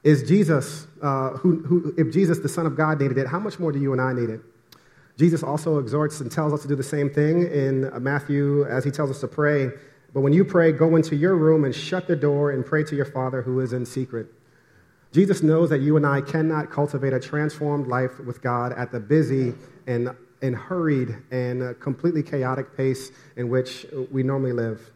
Is 0.03 0.23
Jesus, 0.23 0.87
uh, 1.01 1.31
who, 1.31 1.61
who, 1.63 1.93
if 1.97 2.11
Jesus, 2.11 2.39
the 2.39 2.49
Son 2.49 2.65
of 2.65 2.75
God, 2.75 3.01
needed 3.01 3.17
it, 3.17 3.27
how 3.27 3.39
much 3.39 3.59
more 3.59 3.71
do 3.71 3.79
you 3.79 3.91
and 3.91 4.01
I 4.01 4.13
need 4.13 4.29
it? 4.29 4.41
Jesus 5.17 5.43
also 5.43 5.79
exhorts 5.79 6.21
and 6.21 6.31
tells 6.31 6.53
us 6.53 6.61
to 6.61 6.67
do 6.69 6.75
the 6.75 6.83
same 6.83 7.09
thing 7.09 7.43
in 7.43 7.91
Matthew 8.01 8.63
as 8.65 8.85
he 8.85 8.91
tells 8.91 9.09
us 9.09 9.19
to 9.19 9.27
pray. 9.27 9.69
But 10.13 10.21
when 10.21 10.31
you 10.31 10.45
pray, 10.45 10.71
go 10.71 10.95
into 10.95 11.17
your 11.17 11.35
room 11.35 11.65
and 11.65 11.75
shut 11.75 12.07
the 12.07 12.15
door 12.15 12.51
and 12.51 12.65
pray 12.65 12.85
to 12.85 12.95
your 12.95 13.05
Father 13.05 13.41
who 13.41 13.59
is 13.59 13.73
in 13.73 13.85
secret. 13.85 14.27
Jesus 15.11 15.43
knows 15.43 15.69
that 15.71 15.81
you 15.81 15.97
and 15.97 16.05
I 16.05 16.21
cannot 16.21 16.71
cultivate 16.71 17.11
a 17.11 17.19
transformed 17.19 17.87
life 17.87 18.19
with 18.19 18.41
God 18.41 18.71
at 18.73 18.91
the 18.91 18.99
busy 18.99 19.53
and 19.87 20.15
and 20.41 20.55
hurried 20.55 21.15
and 21.31 21.79
completely 21.79 22.23
chaotic 22.23 22.75
pace 22.75 23.11
in 23.35 23.49
which 23.49 23.85
we 24.11 24.23
normally 24.23 24.53
live. 24.53 24.91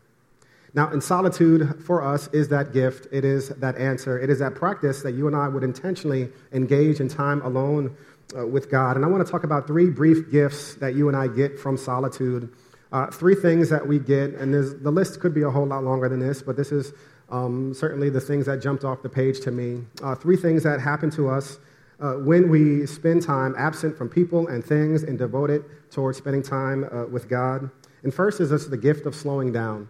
Now, 0.76 0.90
in 0.92 1.02
solitude 1.02 1.84
for 1.86 2.02
us 2.02 2.28
is 2.34 2.48
that 2.50 2.74
gift, 2.74 3.08
it 3.12 3.24
is 3.24 3.50
that 3.50 3.78
answer, 3.78 4.20
it 4.20 4.30
is 4.30 4.40
that 4.40 4.56
practice 4.56 5.04
that 5.04 5.12
you 5.12 5.28
and 5.28 5.36
I 5.36 5.48
would 5.48 5.64
intentionally 5.64 6.30
engage 6.52 7.00
in 7.00 7.08
time 7.08 7.42
alone 7.44 7.96
uh, 8.36 8.48
with 8.48 8.72
God. 8.72 8.96
And 8.96 9.06
I 9.06 9.08
want 9.08 9.24
to 9.24 9.32
talk 9.32 9.44
about 9.44 9.68
three 9.68 9.90
brief 9.90 10.32
gifts 10.32 10.74
that 10.76 10.96
you 10.96 11.10
and 11.10 11.16
I 11.16 11.28
get 11.28 11.60
from 11.60 11.78
solitude. 11.78 12.52
Uh, 12.92 13.08
three 13.08 13.36
things 13.36 13.70
that 13.70 13.88
we 13.88 14.00
get, 14.00 14.34
and 14.36 14.54
the 14.54 14.92
list 14.92 15.20
could 15.20 15.34
be 15.34 15.44
a 15.44 15.50
whole 15.50 15.66
lot 15.66 15.84
longer 15.84 16.10
than 16.10 16.20
this, 16.20 16.42
but 16.42 16.56
this 16.56 16.72
is 16.72 16.94
um, 17.30 17.74
certainly 17.74 18.10
the 18.10 18.22
things 18.22 18.46
that 18.46 18.62
jumped 18.62 18.84
off 18.84 19.02
the 19.04 19.10
page 19.10 19.40
to 19.42 19.52
me. 19.52 19.84
Uh, 20.02 20.16
three 20.16 20.38
things 20.38 20.64
that 20.64 20.80
happen 20.80 21.10
to 21.12 21.30
us 21.30 21.58
uh, 22.00 22.14
when 22.14 22.50
we 22.50 22.86
spend 22.86 23.22
time 23.22 23.56
absent 23.58 23.98
from 23.98 24.10
people 24.10 24.48
and 24.48 24.64
things 24.64 25.04
and 25.04 25.18
devoted 25.18 25.64
towards 25.92 26.18
spending 26.18 26.42
time 26.42 26.86
uh, 26.92 27.06
with 27.06 27.30
God. 27.30 27.70
And 28.04 28.14
first 28.14 28.40
is 28.42 28.50
this 28.50 28.66
the 28.66 28.78
gift 28.78 29.06
of 29.06 29.16
slowing 29.16 29.52
down. 29.52 29.88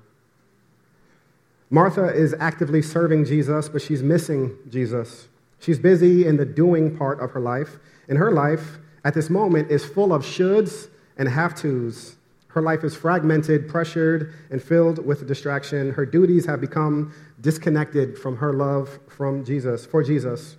Martha 1.70 2.14
is 2.14 2.36
actively 2.40 2.82
serving 2.82 3.26
Jesus, 3.26 3.68
but 3.68 3.82
she's 3.82 4.04
missing 4.04 4.56
Jesus. 4.70 5.28
She's 5.60 5.80
busy 5.80 6.28
in 6.28 6.38
the 6.38 6.46
doing 6.46 6.96
part 6.96 7.20
of 7.20 7.32
her 7.32 7.40
life, 7.40 7.80
and 8.08 8.18
her 8.18 8.32
life 8.32 8.78
at 9.04 9.14
this 9.14 9.30
moment 9.30 9.72
is 9.72 9.84
full 9.84 10.14
of 10.14 10.24
shoulds 10.24 10.90
and 11.18 11.28
have 11.28 11.56
tos. 11.56 12.16
Her 12.50 12.62
life 12.62 12.84
is 12.84 12.96
fragmented, 12.96 13.68
pressured, 13.68 14.34
and 14.52 14.62
filled 14.62 15.04
with 15.04 15.28
distraction. 15.28 15.92
Her 15.92 16.06
duties 16.06 16.46
have 16.46 16.62
become 16.62 17.12
disconnected 17.42 18.20
from 18.20 18.38
her 18.38 18.54
love 18.54 19.00
from 19.08 19.44
Jesus, 19.44 19.86
for 19.86 20.04
Jesus. 20.04 20.58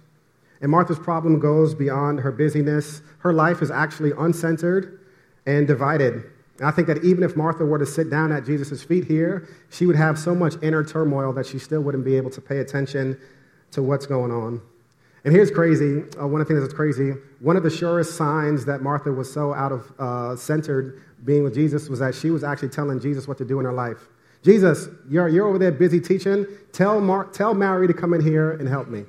And 0.65 0.71
Martha's 0.71 0.99
problem 0.99 1.41
goes 1.41 1.75
beyond 1.75 2.21
her 2.21 2.33
busyness. 2.33 3.03
Her 3.19 3.35
life 3.35 3.61
is 3.61 3.71
actually 3.71 4.13
uncentered 4.13 4.99
and 5.45 5.67
divided. 5.67 6.25
And 6.59 6.67
I 6.67 6.71
think 6.71 6.89
that 6.89 7.05
even 7.05 7.23
if 7.23 7.37
Martha 7.37 7.67
were 7.67 7.79
to 7.79 7.85
sit 7.85 8.09
down 8.09 8.33
at 8.33 8.47
Jesus' 8.47 8.83
feet 8.83 9.05
here, 9.05 9.47
she 9.71 9.85
would 9.85 9.95
have 9.95 10.19
so 10.19 10.35
much 10.35 10.55
inner 10.63 10.83
turmoil 10.83 11.35
that 11.35 11.45
she 11.45 11.59
still 11.59 11.83
wouldn't 11.83 12.03
be 12.03 12.17
able 12.17 12.31
to 12.31 12.41
pay 12.41 12.61
attention 12.61 13.21
to 13.73 13.83
what's 13.83 14.07
going 14.07 14.31
on. 14.31 14.63
And 15.27 15.35
here's 15.35 15.51
crazy 15.51 16.03
uh, 16.19 16.27
one 16.27 16.41
of 16.41 16.49
the 16.49 16.55
things 16.55 16.63
that's 16.63 16.73
crazy 16.73 17.13
one 17.41 17.59
of 17.59 17.63
the 17.63 17.69
surest 17.69 18.17
signs 18.17 18.65
that 18.65 18.81
Martha 18.81 19.13
was 19.13 19.31
so 19.31 19.53
out 19.53 19.71
of 19.71 19.93
uh, 19.99 20.35
centered 20.35 21.03
being 21.27 21.45
with 21.45 21.53
Jesus 21.53 21.91
was 21.91 21.99
that 21.99 22.15
she 22.15 22.31
was 22.31 22.43
actually 22.43 22.71
telling 22.71 23.01
Jesus 23.01 23.29
what 23.29 23.37
to 23.37 23.45
do 23.45 23.59
in 23.59 23.67
her 23.67 23.73
life. 23.75 24.09
Jesus, 24.43 24.89
you're, 25.11 25.29
you're 25.29 25.47
over 25.47 25.59
there 25.59 25.73
busy 25.73 26.01
teaching. 26.01 26.47
Tell, 26.73 27.03
Mar- 27.03 27.27
tell 27.27 27.53
Mary 27.53 27.87
to 27.87 27.93
come 27.93 28.15
in 28.15 28.23
here 28.23 28.53
and 28.53 28.67
help 28.67 28.89
me. 28.89 29.05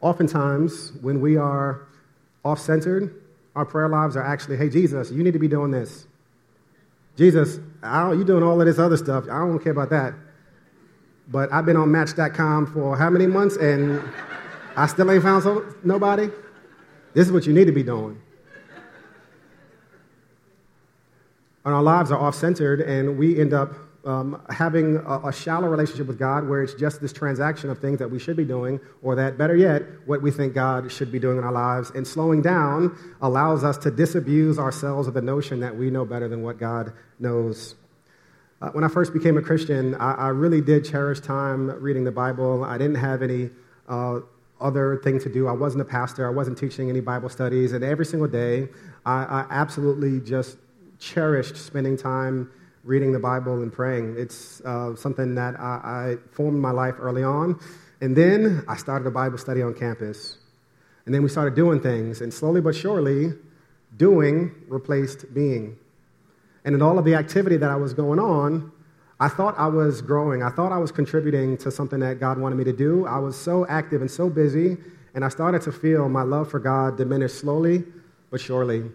Oftentimes, 0.00 0.92
when 1.00 1.20
we 1.20 1.36
are 1.36 1.86
off 2.44 2.58
centered, 2.58 3.22
our 3.54 3.66
prayer 3.66 3.88
lives 3.88 4.16
are 4.16 4.22
actually, 4.22 4.56
hey, 4.56 4.68
Jesus, 4.68 5.10
you 5.10 5.22
need 5.22 5.32
to 5.32 5.38
be 5.38 5.48
doing 5.48 5.70
this. 5.70 6.06
Jesus, 7.16 7.58
you're 7.82 8.24
doing 8.24 8.42
all 8.42 8.60
of 8.60 8.66
this 8.66 8.78
other 8.78 8.96
stuff. 8.96 9.24
I 9.24 9.38
don't 9.38 9.58
care 9.58 9.72
about 9.72 9.90
that. 9.90 10.14
But 11.28 11.52
I've 11.52 11.66
been 11.66 11.76
on 11.76 11.90
Match.com 11.92 12.72
for 12.72 12.96
how 12.96 13.10
many 13.10 13.26
months 13.26 13.56
and 13.56 14.02
I 14.76 14.86
still 14.86 15.10
ain't 15.10 15.22
found 15.22 15.42
so, 15.42 15.74
nobody? 15.84 16.28
This 17.12 17.26
is 17.26 17.32
what 17.32 17.46
you 17.46 17.52
need 17.52 17.66
to 17.66 17.72
be 17.72 17.82
doing. 17.82 18.20
and 21.64 21.74
our 21.74 21.82
lives 21.82 22.10
are 22.10 22.18
off 22.18 22.34
centered, 22.34 22.80
and 22.80 23.18
we 23.18 23.38
end 23.38 23.52
up 23.52 23.74
um, 24.04 24.40
having 24.48 24.96
a, 24.96 25.28
a, 25.28 25.32
shallow 25.32 25.68
relationship 25.68 26.06
with 26.06 26.18
God 26.18 26.48
where 26.48 26.62
it's 26.62 26.74
just 26.74 27.00
this 27.00 27.12
transaction 27.12 27.68
of 27.68 27.78
things 27.78 27.98
that 27.98 28.10
we 28.10 28.18
should 28.18 28.36
be 28.36 28.44
doing, 28.44 28.80
or 29.02 29.14
that, 29.16 29.36
better 29.36 29.54
yet, 29.54 29.82
what 30.06 30.22
we 30.22 30.30
think 30.30 30.54
God 30.54 30.90
should 30.90 31.12
be 31.12 31.18
doing 31.18 31.36
in 31.36 31.44
our 31.44 31.52
lives. 31.52 31.90
And 31.94 32.06
slowing 32.06 32.40
down 32.40 32.96
allows 33.20 33.62
us 33.62 33.76
to 33.78 33.90
disabuse 33.90 34.58
ourselves 34.58 35.06
of 35.06 35.14
the 35.14 35.20
notion 35.20 35.60
that 35.60 35.76
we 35.76 35.90
know 35.90 36.04
better 36.04 36.28
than 36.28 36.42
what 36.42 36.58
God 36.58 36.92
knows. 37.18 37.74
Uh, 38.62 38.70
when 38.70 38.84
I 38.84 38.88
first 38.88 39.12
became 39.12 39.36
a 39.36 39.42
Christian, 39.42 39.94
I, 39.96 40.12
I, 40.12 40.28
really 40.28 40.60
did 40.60 40.84
cherish 40.84 41.20
time 41.20 41.70
reading 41.82 42.04
the 42.04 42.12
Bible. 42.12 42.64
I 42.64 42.76
didn't 42.76 42.96
have 42.96 43.22
any 43.22 43.50
uh, 43.88 44.20
other 44.60 45.00
thing 45.02 45.18
to 45.20 45.32
do. 45.32 45.46
I 45.46 45.52
wasn't 45.52 45.82
a 45.82 45.86
pastor, 45.86 46.26
I 46.26 46.30
wasn't 46.30 46.58
teaching 46.58 46.90
any 46.90 47.00
Bible 47.00 47.28
studies, 47.28 47.72
and 47.72 47.82
every 47.82 48.04
single 48.04 48.28
day, 48.28 48.68
I, 49.06 49.24
I 49.24 49.46
absolutely 49.50 50.20
just 50.20 50.58
cherished 50.98 51.56
spending 51.56 51.96
time 51.96 52.50
reading 52.90 53.12
the 53.12 53.20
Bible 53.20 53.62
and 53.62 53.72
praying. 53.72 54.16
It's 54.18 54.60
uh, 54.62 54.96
something 54.96 55.36
that 55.36 55.54
I, 55.60 56.16
I 56.16 56.16
formed 56.32 56.58
my 56.58 56.72
life 56.72 56.96
early 56.98 57.22
on. 57.22 57.60
And 58.00 58.16
then 58.16 58.64
I 58.66 58.76
started 58.76 59.06
a 59.06 59.12
Bible 59.12 59.38
study 59.38 59.62
on 59.62 59.74
campus. 59.74 60.38
And 61.06 61.14
then 61.14 61.22
we 61.22 61.28
started 61.28 61.54
doing 61.54 61.80
things. 61.80 62.20
And 62.20 62.34
slowly 62.34 62.60
but 62.60 62.74
surely, 62.74 63.32
doing 63.96 64.52
replaced 64.66 65.32
being. 65.32 65.78
And 66.64 66.74
in 66.74 66.82
all 66.82 66.98
of 66.98 67.04
the 67.04 67.14
activity 67.14 67.56
that 67.58 67.70
I 67.70 67.76
was 67.76 67.94
going 67.94 68.18
on, 68.18 68.72
I 69.20 69.28
thought 69.28 69.56
I 69.56 69.68
was 69.68 70.02
growing. 70.02 70.42
I 70.42 70.50
thought 70.50 70.72
I 70.72 70.78
was 70.78 70.90
contributing 70.90 71.56
to 71.58 71.70
something 71.70 72.00
that 72.00 72.18
God 72.18 72.38
wanted 72.38 72.56
me 72.56 72.64
to 72.64 72.72
do. 72.72 73.06
I 73.06 73.20
was 73.20 73.36
so 73.36 73.66
active 73.68 74.00
and 74.00 74.10
so 74.10 74.28
busy, 74.28 74.76
and 75.14 75.24
I 75.24 75.28
started 75.28 75.62
to 75.62 75.72
feel 75.72 76.08
my 76.08 76.22
love 76.22 76.50
for 76.50 76.58
God 76.58 76.96
diminish 76.96 77.34
slowly 77.34 77.84
but 78.30 78.40
surely. 78.40 78.90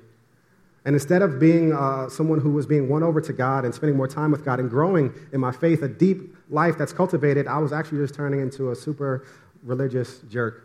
And 0.85 0.93
instead 0.93 1.23
of 1.23 1.39
being 1.39 1.73
uh, 1.73 2.09
someone 2.09 2.39
who 2.39 2.51
was 2.51 2.67
being 2.67 2.87
won 2.87 3.01
over 3.01 3.19
to 3.19 3.33
God 3.33 3.65
and 3.65 3.73
spending 3.73 3.97
more 3.97 4.07
time 4.07 4.31
with 4.31 4.45
God 4.45 4.59
and 4.59 4.69
growing 4.69 5.13
in 5.33 5.39
my 5.39 5.51
faith, 5.51 5.81
a 5.81 5.87
deep 5.87 6.35
life 6.49 6.77
that's 6.77 6.93
cultivated, 6.93 7.47
I 7.47 7.57
was 7.57 7.73
actually 7.73 7.97
just 7.97 8.13
turning 8.13 8.39
into 8.39 8.69
a 8.69 8.75
super 8.75 9.25
religious 9.63 10.19
jerk. 10.29 10.63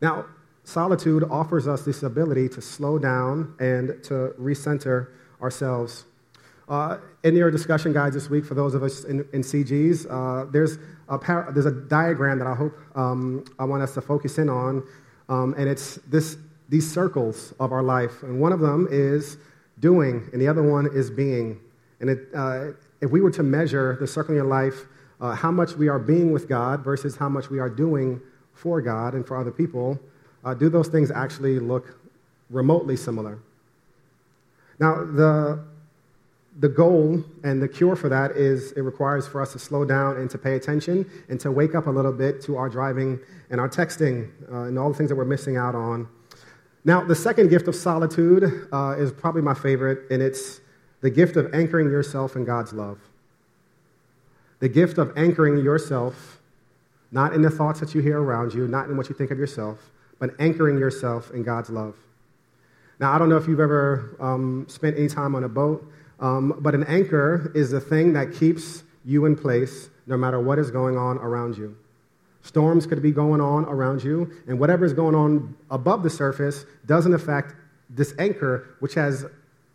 Now, 0.00 0.26
solitude 0.62 1.24
offers 1.28 1.66
us 1.66 1.84
this 1.84 2.04
ability 2.04 2.48
to 2.50 2.62
slow 2.62 2.98
down 2.98 3.54
and 3.58 4.02
to 4.04 4.32
recenter 4.40 5.08
ourselves. 5.42 6.04
Uh, 6.68 6.98
in 7.24 7.34
your 7.34 7.50
discussion 7.50 7.92
guides 7.92 8.14
this 8.14 8.30
week, 8.30 8.44
for 8.44 8.54
those 8.54 8.74
of 8.74 8.84
us 8.84 9.04
in, 9.04 9.26
in 9.32 9.40
CGs, 9.40 10.06
uh, 10.08 10.48
there's, 10.52 10.78
a 11.08 11.18
par- 11.18 11.50
there's 11.52 11.66
a 11.66 11.72
diagram 11.72 12.38
that 12.38 12.46
I 12.46 12.54
hope 12.54 12.74
um, 12.94 13.44
I 13.58 13.64
want 13.64 13.82
us 13.82 13.94
to 13.94 14.02
focus 14.02 14.38
in 14.38 14.48
on, 14.48 14.84
um, 15.28 15.54
and 15.58 15.68
it's 15.68 15.96
this 16.06 16.36
these 16.68 16.90
circles 16.90 17.54
of 17.58 17.72
our 17.72 17.82
life. 17.82 18.22
And 18.22 18.40
one 18.40 18.52
of 18.52 18.60
them 18.60 18.88
is 18.90 19.38
doing, 19.80 20.28
and 20.32 20.40
the 20.40 20.48
other 20.48 20.62
one 20.62 20.86
is 20.86 21.10
being. 21.10 21.60
And 22.00 22.10
it, 22.10 22.28
uh, 22.34 22.72
if 23.00 23.10
we 23.10 23.20
were 23.20 23.30
to 23.32 23.42
measure 23.42 23.96
the 23.98 24.06
circle 24.06 24.32
in 24.32 24.36
your 24.36 24.46
life, 24.46 24.86
uh, 25.20 25.34
how 25.34 25.50
much 25.50 25.74
we 25.74 25.88
are 25.88 25.98
being 25.98 26.30
with 26.30 26.48
God 26.48 26.84
versus 26.84 27.16
how 27.16 27.28
much 27.28 27.50
we 27.50 27.58
are 27.58 27.70
doing 27.70 28.20
for 28.54 28.80
God 28.80 29.14
and 29.14 29.26
for 29.26 29.36
other 29.36 29.50
people, 29.50 29.98
uh, 30.44 30.54
do 30.54 30.68
those 30.68 30.88
things 30.88 31.10
actually 31.10 31.58
look 31.58 31.98
remotely 32.50 32.96
similar? 32.96 33.38
Now, 34.78 35.04
the, 35.04 35.64
the 36.60 36.68
goal 36.68 37.24
and 37.42 37.60
the 37.60 37.68
cure 37.68 37.96
for 37.96 38.08
that 38.08 38.32
is 38.32 38.72
it 38.72 38.82
requires 38.82 39.26
for 39.26 39.40
us 39.40 39.52
to 39.52 39.58
slow 39.58 39.84
down 39.84 40.16
and 40.16 40.30
to 40.30 40.38
pay 40.38 40.54
attention 40.54 41.08
and 41.28 41.40
to 41.40 41.50
wake 41.50 41.74
up 41.74 41.86
a 41.86 41.90
little 41.90 42.12
bit 42.12 42.40
to 42.42 42.56
our 42.56 42.68
driving 42.68 43.18
and 43.50 43.60
our 43.60 43.68
texting 43.68 44.30
uh, 44.52 44.62
and 44.62 44.78
all 44.78 44.90
the 44.90 44.96
things 44.96 45.08
that 45.08 45.16
we're 45.16 45.24
missing 45.24 45.56
out 45.56 45.74
on 45.74 46.08
now, 46.84 47.04
the 47.04 47.14
second 47.14 47.48
gift 47.48 47.68
of 47.68 47.74
solitude 47.74 48.68
uh, 48.72 48.94
is 48.98 49.12
probably 49.12 49.42
my 49.42 49.54
favorite, 49.54 50.10
and 50.10 50.22
it's 50.22 50.60
the 51.00 51.10
gift 51.10 51.36
of 51.36 51.52
anchoring 51.54 51.90
yourself 51.90 52.36
in 52.36 52.44
God's 52.44 52.72
love. 52.72 52.98
The 54.60 54.68
gift 54.68 54.98
of 54.98 55.16
anchoring 55.16 55.58
yourself, 55.58 56.40
not 57.10 57.32
in 57.32 57.42
the 57.42 57.50
thoughts 57.50 57.80
that 57.80 57.94
you 57.94 58.00
hear 58.00 58.20
around 58.20 58.54
you, 58.54 58.66
not 58.66 58.88
in 58.88 58.96
what 58.96 59.08
you 59.08 59.14
think 59.14 59.30
of 59.30 59.38
yourself, 59.38 59.90
but 60.18 60.30
anchoring 60.38 60.78
yourself 60.78 61.30
in 61.30 61.42
God's 61.42 61.70
love. 61.70 61.96
Now, 63.00 63.12
I 63.12 63.18
don't 63.18 63.28
know 63.28 63.36
if 63.36 63.46
you've 63.46 63.60
ever 63.60 64.16
um, 64.18 64.66
spent 64.68 64.96
any 64.96 65.08
time 65.08 65.34
on 65.34 65.44
a 65.44 65.48
boat, 65.48 65.88
um, 66.18 66.58
but 66.60 66.74
an 66.74 66.84
anchor 66.84 67.52
is 67.54 67.70
the 67.70 67.80
thing 67.80 68.12
that 68.14 68.32
keeps 68.32 68.82
you 69.04 69.26
in 69.26 69.36
place 69.36 69.90
no 70.06 70.16
matter 70.16 70.40
what 70.40 70.58
is 70.58 70.70
going 70.70 70.96
on 70.96 71.18
around 71.18 71.56
you. 71.56 71.76
Storms 72.48 72.86
could 72.86 73.02
be 73.02 73.12
going 73.12 73.42
on 73.42 73.66
around 73.66 74.02
you, 74.02 74.32
and 74.46 74.58
whatever 74.58 74.86
is 74.86 74.94
going 74.94 75.14
on 75.14 75.54
above 75.70 76.02
the 76.02 76.08
surface 76.08 76.64
doesn't 76.86 77.12
affect 77.12 77.54
this 77.90 78.14
anchor, 78.18 78.74
which 78.80 78.94
has 78.94 79.26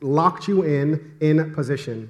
locked 0.01 0.47
you 0.47 0.63
in 0.63 1.15
in 1.21 1.53
position. 1.53 2.09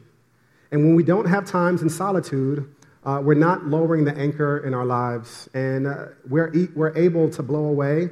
And 0.71 0.85
when 0.85 0.95
we 0.95 1.03
don't 1.03 1.25
have 1.25 1.43
times 1.43 1.81
in 1.81 1.89
solitude, 1.89 2.73
uh, 3.03 3.19
we're 3.21 3.33
not 3.33 3.65
lowering 3.65 4.05
the 4.05 4.17
anchor 4.17 4.59
in 4.65 4.73
our 4.73 4.85
lives, 4.85 5.49
and 5.53 5.85
uh, 5.85 6.05
we're, 6.29 6.53
e- 6.55 6.69
we're 6.73 6.97
able 6.97 7.29
to 7.31 7.43
blow 7.43 7.65
away 7.65 8.09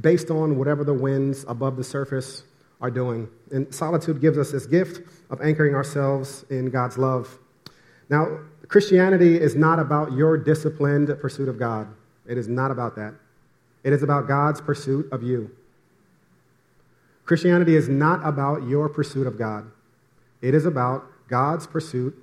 based 0.00 0.30
on 0.30 0.56
whatever 0.56 0.84
the 0.84 0.94
winds 0.94 1.44
above 1.48 1.76
the 1.76 1.82
surface 1.82 2.44
are 2.80 2.90
doing. 2.90 3.28
And 3.50 3.74
solitude 3.74 4.20
gives 4.20 4.38
us 4.38 4.52
this 4.52 4.66
gift 4.66 5.00
of 5.28 5.40
anchoring 5.40 5.74
ourselves 5.74 6.44
in 6.50 6.70
God's 6.70 6.98
love. 6.98 7.36
Now, 8.08 8.38
Christianity 8.68 9.40
is 9.40 9.54
not 9.54 9.78
about 9.78 10.12
your 10.12 10.36
disciplined 10.36 11.14
pursuit 11.20 11.48
of 11.48 11.58
God. 11.58 11.88
It 12.26 12.38
is 12.38 12.48
not 12.48 12.70
about 12.70 12.96
that. 12.96 13.14
It 13.82 13.92
is 13.92 14.02
about 14.02 14.26
God's 14.26 14.60
pursuit 14.60 15.10
of 15.12 15.22
you. 15.22 15.50
Christianity 17.24 17.76
is 17.76 17.88
not 17.88 18.26
about 18.26 18.66
your 18.66 18.88
pursuit 18.88 19.26
of 19.26 19.38
God. 19.38 19.70
It 20.40 20.54
is 20.54 20.66
about 20.66 21.04
God's 21.28 21.66
pursuit 21.66 22.14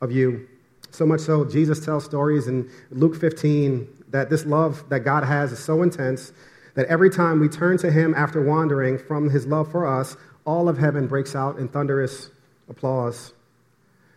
of 0.00 0.12
you. 0.12 0.48
So 0.90 1.06
much 1.06 1.20
so, 1.20 1.44
Jesus 1.44 1.84
tells 1.84 2.04
stories 2.04 2.46
in 2.46 2.70
Luke 2.90 3.16
15 3.16 4.04
that 4.08 4.30
this 4.30 4.44
love 4.44 4.88
that 4.90 5.00
God 5.00 5.24
has 5.24 5.50
is 5.52 5.58
so 5.58 5.82
intense 5.82 6.32
that 6.74 6.86
every 6.86 7.10
time 7.10 7.40
we 7.40 7.48
turn 7.48 7.78
to 7.78 7.90
Him 7.90 8.14
after 8.14 8.42
wandering 8.42 8.98
from 8.98 9.30
His 9.30 9.46
love 9.46 9.70
for 9.70 9.86
us, 9.86 10.16
all 10.44 10.68
of 10.68 10.78
heaven 10.78 11.06
breaks 11.06 11.34
out 11.34 11.58
in 11.58 11.68
thunderous 11.68 12.30
applause. 12.68 13.32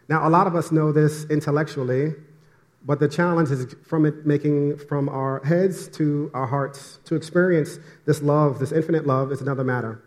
Now, 0.10 0.28
a 0.28 0.30
lot 0.30 0.48
of 0.48 0.56
us 0.56 0.72
know 0.72 0.92
this 0.92 1.26
intellectually, 1.26 2.14
but 2.86 3.00
the 3.00 3.08
challenge 3.10 3.52
is 3.52 3.76
from 3.86 4.06
it 4.06 4.26
making 4.26 4.78
from 4.78 5.10
our 5.10 5.44
heads 5.44 5.90
to 5.90 6.32
our 6.34 6.48
hearts. 6.48 7.00
To 7.06 7.16
experience 7.16 7.80
this 8.06 8.22
love, 8.22 8.60
this 8.60 8.72
infinite 8.72 9.06
love, 9.06 9.32
is 9.32 9.42
another 9.42 9.64
matter. 9.64 10.02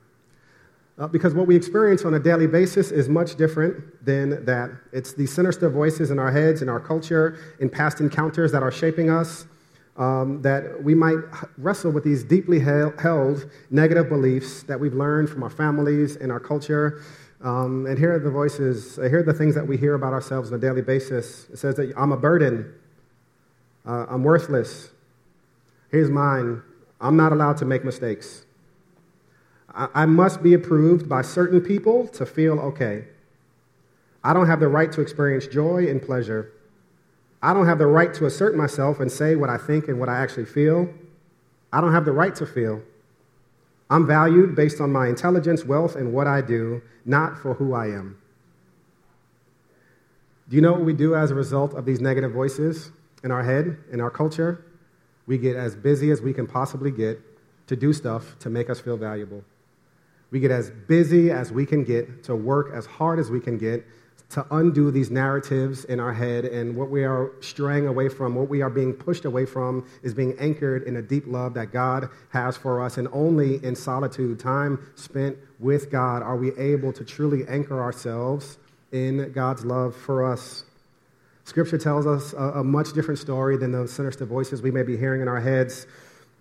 Uh, 0.99 1.07
because 1.07 1.35
what 1.35 1.47
we 1.47 1.57
experience 1.57 2.05
on 2.05 2.15
a 2.15 2.19
daily 2.19 2.47
basis 2.47 2.91
is 2.91 3.09
much 3.09 3.37
different 3.37 4.05
than 4.05 4.45
that. 4.45 4.71
It's 4.93 5.15
the 5.15 5.27
sinister 5.27 5.69
voices 5.71 6.11
in 6.11 6.19
our 6.19 6.31
heads, 6.31 6.63
in 6.63 6.69
our 6.69 6.81
culture, 6.81 7.39
in 7.59 7.71
past 7.71 8.01
encounters 8.01 8.53
that 8.53 8.63
are 8.63 8.73
shaping 8.73 9.11
us, 9.11 9.47
um, 9.97 10.43
that 10.43 10.83
we 10.83 10.95
might 10.95 11.19
wrestle 11.59 11.91
with 11.91 12.05
these 12.05 12.25
deeply 12.25 12.59
held 12.59 13.51
negative 13.71 14.09
beliefs 14.09 14.63
that 14.65 14.79
we've 14.79 14.95
learned 14.95 15.29
from 15.29 15.43
our 15.43 15.51
families 15.51 16.17
and 16.17 16.31
our 16.31 16.41
culture 16.41 17.03
um, 17.43 17.87
and 17.87 17.99
here 17.99 18.15
are 18.15 18.19
the 18.19 18.31
voices, 18.31 18.99
uh, 18.99 19.03
here 19.03 19.21
are 19.21 19.23
the 19.23 19.33
things 19.33 19.55
that 19.55 19.67
we 19.67 19.77
hear 19.77 19.95
about 19.95 20.13
ourselves 20.13 20.53
on 20.53 20.59
a 20.59 20.61
daily 20.61 20.83
basis. 20.83 21.49
It 21.51 21.59
says 21.59 21.75
that 21.77 21.93
I'm 21.97 22.13
a 22.13 22.17
burden, 22.17 22.75
uh, 23.87 24.07
I'm 24.09 24.23
worthless. 24.23 24.91
Here's 25.91 26.11
mine 26.11 26.63
I'm 27.01 27.17
not 27.17 27.33
allowed 27.33 27.57
to 27.59 27.65
make 27.65 27.85
mistakes. 27.85 28.45
I, 29.75 29.89
I 29.95 30.07
must 30.07 30.43
be 30.43 30.53
approved 30.53 31.09
by 31.09 31.23
certain 31.23 31.61
people 31.61 32.07
to 32.09 32.27
feel 32.27 32.59
okay. 32.61 33.05
I 34.23 34.35
don't 34.35 34.47
have 34.47 34.61
the 34.61 34.69
right 34.69 34.93
to 34.93 35.01
experience 35.01 35.47
joy 35.47 35.89
and 35.89 36.03
pleasure. 36.03 36.53
I 37.43 37.55
don't 37.55 37.67
have 37.67 37.79
the 37.79 37.87
right 37.87 38.13
to 38.15 38.27
assert 38.27 38.55
myself 38.55 39.01
and 39.01 39.11
say 39.11 39.35
what 39.35 39.49
I 39.49 39.57
think 39.57 39.89
and 39.89 39.99
what 39.99 40.11
I 40.11 40.19
actually 40.19 40.45
feel. 40.45 40.93
I 41.73 41.81
don't 41.81 41.93
have 41.93 42.05
the 42.05 42.13
right 42.13 42.35
to 42.37 42.45
feel. 42.45 42.83
I'm 43.91 44.07
valued 44.07 44.55
based 44.55 44.81
on 44.81 44.93
my 44.93 45.09
intelligence, 45.09 45.65
wealth, 45.65 45.97
and 45.97 46.13
what 46.13 46.29
I 46.29 46.41
do, 46.41 46.81
not 47.05 47.37
for 47.37 47.55
who 47.55 47.75
I 47.75 47.87
am. 47.87 48.17
Do 50.49 50.57
you 50.57 50.63
know 50.63 50.73
what 50.73 50.85
we 50.85 50.93
do 50.93 51.17
as 51.17 51.33
a 51.33 51.35
result 51.35 51.75
of 51.75 51.85
these 51.85 52.01
negative 52.01 52.33
voices 52.33 52.93
in 53.25 53.33
our 53.33 53.43
head, 53.43 53.79
in 53.93 54.01
our 54.01 54.11
culture? 54.11 54.65
We 55.27 55.39
get 55.39 55.57
as 55.57 55.75
busy 55.75 56.11
as 56.13 56.23
we 56.23 56.33
can 56.33 56.47
possibly 56.47 56.93
get 56.93 57.21
to 57.67 57.77
do 57.77 57.93
stuff 57.93 58.37
to 58.41 58.51
make 58.51 58.71
us 58.71 58.81
feel 58.81 58.97
valuable. 58.97 59.45
We 60.31 60.39
get 60.39 60.53
as 60.53 60.71
busy 60.71 61.31
as 61.31 61.53
we 61.53 61.67
can 61.67 61.83
get 61.83 62.23
to 62.25 62.37
work 62.37 62.73
as 62.73 62.87
hard 62.87 63.19
as 63.19 63.31
we 63.31 63.41
can 63.41 63.59
get 63.59 63.85
to 64.31 64.47
undo 64.53 64.91
these 64.91 65.11
narratives 65.11 65.85
in 65.85 66.01
our 66.01 66.13
head. 66.13 66.45
And 66.45 66.77
what 66.77 66.89
we 66.89 67.05
are 67.05 67.33
straying 67.41 67.87
away 67.87 68.09
from, 68.09 68.35
what 68.35 68.49
we 68.49 68.63
are 68.63 68.71
being 68.71 68.93
pushed 68.93 69.25
away 69.25 69.45
from, 69.45 69.87
is 70.03 70.15
being 70.15 70.37
anchored 70.39 70.85
in 70.85 70.97
a 70.97 71.03
deep 71.03 71.25
love 71.27 71.55
that 71.55 71.73
God 71.73 72.09
has 72.31 72.57
for 72.57 72.83
us. 72.83 72.97
And 72.97 73.09
only 73.13 73.65
in 73.65 73.75
solitude, 73.75 74.39
time 74.39 74.87
spent 74.95 75.37
with 75.59 75.91
God, 75.91 76.23
are 76.23 76.37
we 76.37 76.57
able 76.57 76.93
to 76.93 77.05
truly 77.05 77.45
anchor 77.49 77.81
ourselves 77.83 78.59
in 78.93 79.33
God's 79.33 79.65
love 79.65 79.97
for 79.97 80.25
us. 80.25 80.65
Scripture 81.45 81.79
tells 81.79 82.07
us 82.07 82.33
a, 82.33 82.61
a 82.61 82.65
much 82.65 82.93
different 82.93 83.19
story 83.19 83.57
than 83.57 83.73
those 83.73 83.93
sinister 83.93 84.25
voices 84.25 84.63
we 84.63 84.71
may 84.71 84.83
be 84.83 84.97
hearing 84.97 85.21
in 85.21 85.29
our 85.29 85.41
heads. 85.41 85.87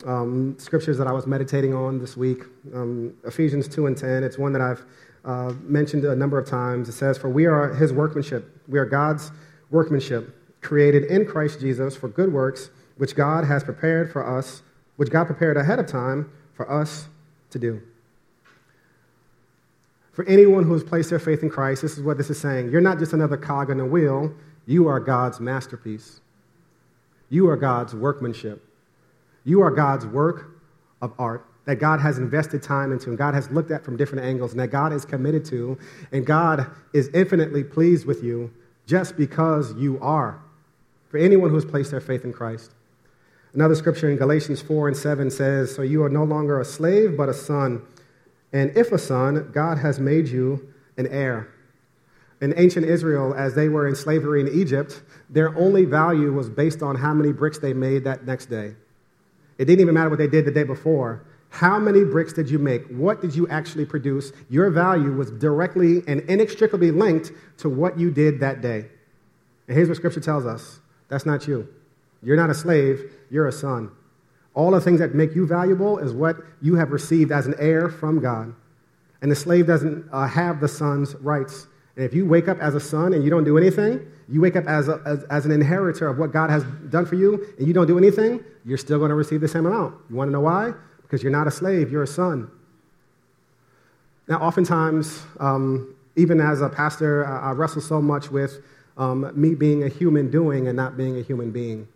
um, 0.05 0.55
scriptures 0.57 0.97
that 0.97 1.07
I 1.07 1.11
was 1.11 1.27
meditating 1.27 1.73
on 1.73 1.99
this 1.99 2.15
week. 2.15 2.43
Um, 2.73 3.13
Ephesians 3.25 3.67
2 3.67 3.87
and 3.87 3.97
10. 3.97 4.23
It's 4.23 4.37
one 4.37 4.53
that 4.53 4.61
I've 4.61 4.85
uh, 5.25 5.53
mentioned 5.63 6.05
a 6.05 6.15
number 6.15 6.37
of 6.37 6.47
times. 6.47 6.89
It 6.89 6.93
says, 6.93 7.17
For 7.17 7.29
we 7.29 7.45
are 7.45 7.73
his 7.73 7.91
workmanship. 7.91 8.61
We 8.67 8.79
are 8.79 8.85
God's 8.85 9.31
workmanship, 9.69 10.35
created 10.61 11.05
in 11.05 11.25
Christ 11.25 11.59
Jesus 11.59 11.95
for 11.95 12.07
good 12.07 12.31
works, 12.31 12.69
which 12.97 13.15
God 13.15 13.45
has 13.45 13.63
prepared 13.63 14.11
for 14.11 14.25
us, 14.25 14.61
which 14.97 15.09
God 15.09 15.25
prepared 15.25 15.57
ahead 15.57 15.79
of 15.79 15.87
time 15.87 16.31
for 16.53 16.69
us 16.71 17.07
to 17.51 17.59
do. 17.59 17.81
For 20.11 20.25
anyone 20.25 20.63
who 20.63 20.73
has 20.73 20.83
placed 20.83 21.09
their 21.09 21.19
faith 21.19 21.43
in 21.43 21.49
Christ, 21.49 21.81
this 21.81 21.97
is 21.97 22.03
what 22.03 22.17
this 22.17 22.29
is 22.29 22.39
saying. 22.39 22.71
You're 22.71 22.81
not 22.81 22.99
just 22.99 23.13
another 23.13 23.37
cog 23.37 23.69
in 23.69 23.77
the 23.77 23.85
wheel, 23.85 24.33
you 24.65 24.87
are 24.87 24.99
God's 24.99 25.39
masterpiece. 25.39 26.19
You 27.29 27.49
are 27.49 27.55
God's 27.55 27.95
workmanship. 27.95 28.63
You 29.45 29.61
are 29.61 29.71
God's 29.71 30.05
work 30.05 30.61
of 31.01 31.13
art 31.17 31.45
that 31.69 31.75
God 31.75 31.99
has 31.99 32.17
invested 32.17 32.63
time 32.63 32.91
into 32.91 33.09
and 33.09 33.17
God 33.17 33.35
has 33.35 33.51
looked 33.51 33.69
at 33.69 33.85
from 33.85 33.95
different 33.95 34.25
angles 34.25 34.53
and 34.53 34.59
that 34.59 34.71
God 34.71 34.91
is 34.91 35.05
committed 35.05 35.45
to, 35.45 35.77
and 36.11 36.25
God 36.25 36.65
is 36.93 37.09
infinitely 37.13 37.63
pleased 37.63 38.07
with 38.07 38.23
you 38.23 38.51
just 38.87 39.15
because 39.15 39.75
you 39.75 39.99
are. 40.01 40.41
For 41.09 41.19
anyone 41.19 41.49
who 41.49 41.55
has 41.55 41.65
placed 41.65 41.91
their 41.91 42.01
faith 42.01 42.23
in 42.23 42.33
Christ. 42.33 42.71
Another 43.53 43.75
scripture 43.75 44.09
in 44.09 44.17
Galatians 44.17 44.63
4 44.63 44.87
and 44.87 44.97
7 44.97 45.29
says, 45.29 45.75
So 45.75 45.83
you 45.83 46.01
are 46.01 46.09
no 46.09 46.23
longer 46.23 46.59
a 46.59 46.65
slave, 46.65 47.15
but 47.15 47.29
a 47.29 47.35
son. 47.35 47.83
And 48.51 48.75
if 48.75 48.91
a 48.91 48.97
son, 48.97 49.51
God 49.53 49.77
has 49.77 49.99
made 49.99 50.27
you 50.27 50.73
an 50.97 51.05
heir. 51.05 51.53
In 52.41 52.51
ancient 52.57 52.87
Israel, 52.87 53.35
as 53.35 53.53
they 53.53 53.69
were 53.69 53.87
in 53.87 53.95
slavery 53.95 54.41
in 54.41 54.47
Egypt, 54.47 55.03
their 55.29 55.55
only 55.55 55.85
value 55.85 56.33
was 56.33 56.49
based 56.49 56.81
on 56.81 56.95
how 56.95 57.13
many 57.13 57.31
bricks 57.31 57.59
they 57.59 57.73
made 57.73 58.05
that 58.05 58.25
next 58.25 58.47
day. 58.47 58.73
It 59.59 59.65
didn't 59.65 59.81
even 59.81 59.93
matter 59.93 60.09
what 60.09 60.17
they 60.17 60.27
did 60.27 60.45
the 60.45 60.51
day 60.51 60.63
before. 60.63 61.21
How 61.49 61.79
many 61.79 62.03
bricks 62.03 62.33
did 62.33 62.49
you 62.49 62.59
make? 62.59 62.87
What 62.89 63.21
did 63.21 63.35
you 63.35 63.47
actually 63.47 63.85
produce? 63.85 64.31
Your 64.49 64.69
value 64.69 65.11
was 65.11 65.31
directly 65.31 66.03
and 66.07 66.21
inextricably 66.21 66.91
linked 66.91 67.31
to 67.57 67.69
what 67.69 67.99
you 67.99 68.11
did 68.11 68.39
that 68.39 68.61
day. 68.61 68.85
And 69.67 69.75
here's 69.75 69.87
what 69.87 69.97
Scripture 69.97 70.19
tells 70.19 70.45
us 70.45 70.79
that's 71.09 71.25
not 71.25 71.47
you. 71.47 71.67
You're 72.21 72.37
not 72.37 72.49
a 72.49 72.53
slave, 72.53 73.11
you're 73.29 73.47
a 73.47 73.51
son. 73.51 73.91
All 74.53 74.71
the 74.71 74.81
things 74.81 74.99
that 74.99 75.15
make 75.15 75.35
you 75.35 75.47
valuable 75.47 75.97
is 75.99 76.13
what 76.13 76.37
you 76.61 76.75
have 76.75 76.91
received 76.91 77.31
as 77.31 77.47
an 77.47 77.55
heir 77.59 77.89
from 77.89 78.19
God. 78.19 78.53
And 79.21 79.31
the 79.31 79.35
slave 79.35 79.67
doesn't 79.67 80.07
uh, 80.11 80.27
have 80.27 80.59
the 80.59 80.67
son's 80.67 81.15
rights. 81.15 81.67
And 81.95 82.05
if 82.05 82.13
you 82.13 82.25
wake 82.25 82.47
up 82.47 82.59
as 82.59 82.75
a 82.75 82.79
son 82.79 83.13
and 83.13 83.23
you 83.23 83.29
don't 83.29 83.43
do 83.43 83.57
anything, 83.57 84.05
you 84.27 84.41
wake 84.41 84.55
up 84.55 84.65
as, 84.67 84.87
a, 84.87 85.01
as, 85.05 85.23
as, 85.25 85.45
an 85.45 85.51
inheritor 85.51 86.07
of 86.07 86.17
what 86.17 86.31
God 86.31 86.49
has 86.49 86.63
done 86.89 87.05
for 87.05 87.15
you, 87.15 87.45
and 87.57 87.67
you 87.67 87.73
don't 87.73 87.87
do 87.87 87.97
anything, 87.97 88.43
you're 88.63 88.77
still 88.77 88.99
going 88.99 89.09
to 89.09 89.15
receive 89.15 89.41
the 89.41 89.47
same 89.47 89.65
amount. 89.65 89.95
You 90.09 90.15
want 90.15 90.29
to 90.29 90.31
know 90.31 90.41
why? 90.41 90.73
Because 91.09 91.23
you're 91.23 91.31
not 91.31 91.47
a 91.47 91.51
slave, 91.51 91.91
you're 91.91 92.03
a 92.03 92.07
son. 92.07 92.51
Now, 94.27 94.37
oftentimes, 94.37 95.23
um, 95.39 95.95
even 96.15 96.39
as 96.39 96.61
a 96.61 96.69
pastor, 96.69 97.25
I, 97.25 97.49
I 97.49 97.51
wrestle 97.51 97.81
so 97.81 98.01
much 98.01 98.29
with 98.29 98.61
um, 98.95 99.31
me 99.33 99.55
being 99.55 99.83
a 99.83 99.89
human 99.89 100.29
doing 100.29 100.67
and 100.67 100.77
not 100.77 100.95
being 100.95 101.17
a 101.17 101.21
human 101.23 101.51
being 101.51 101.87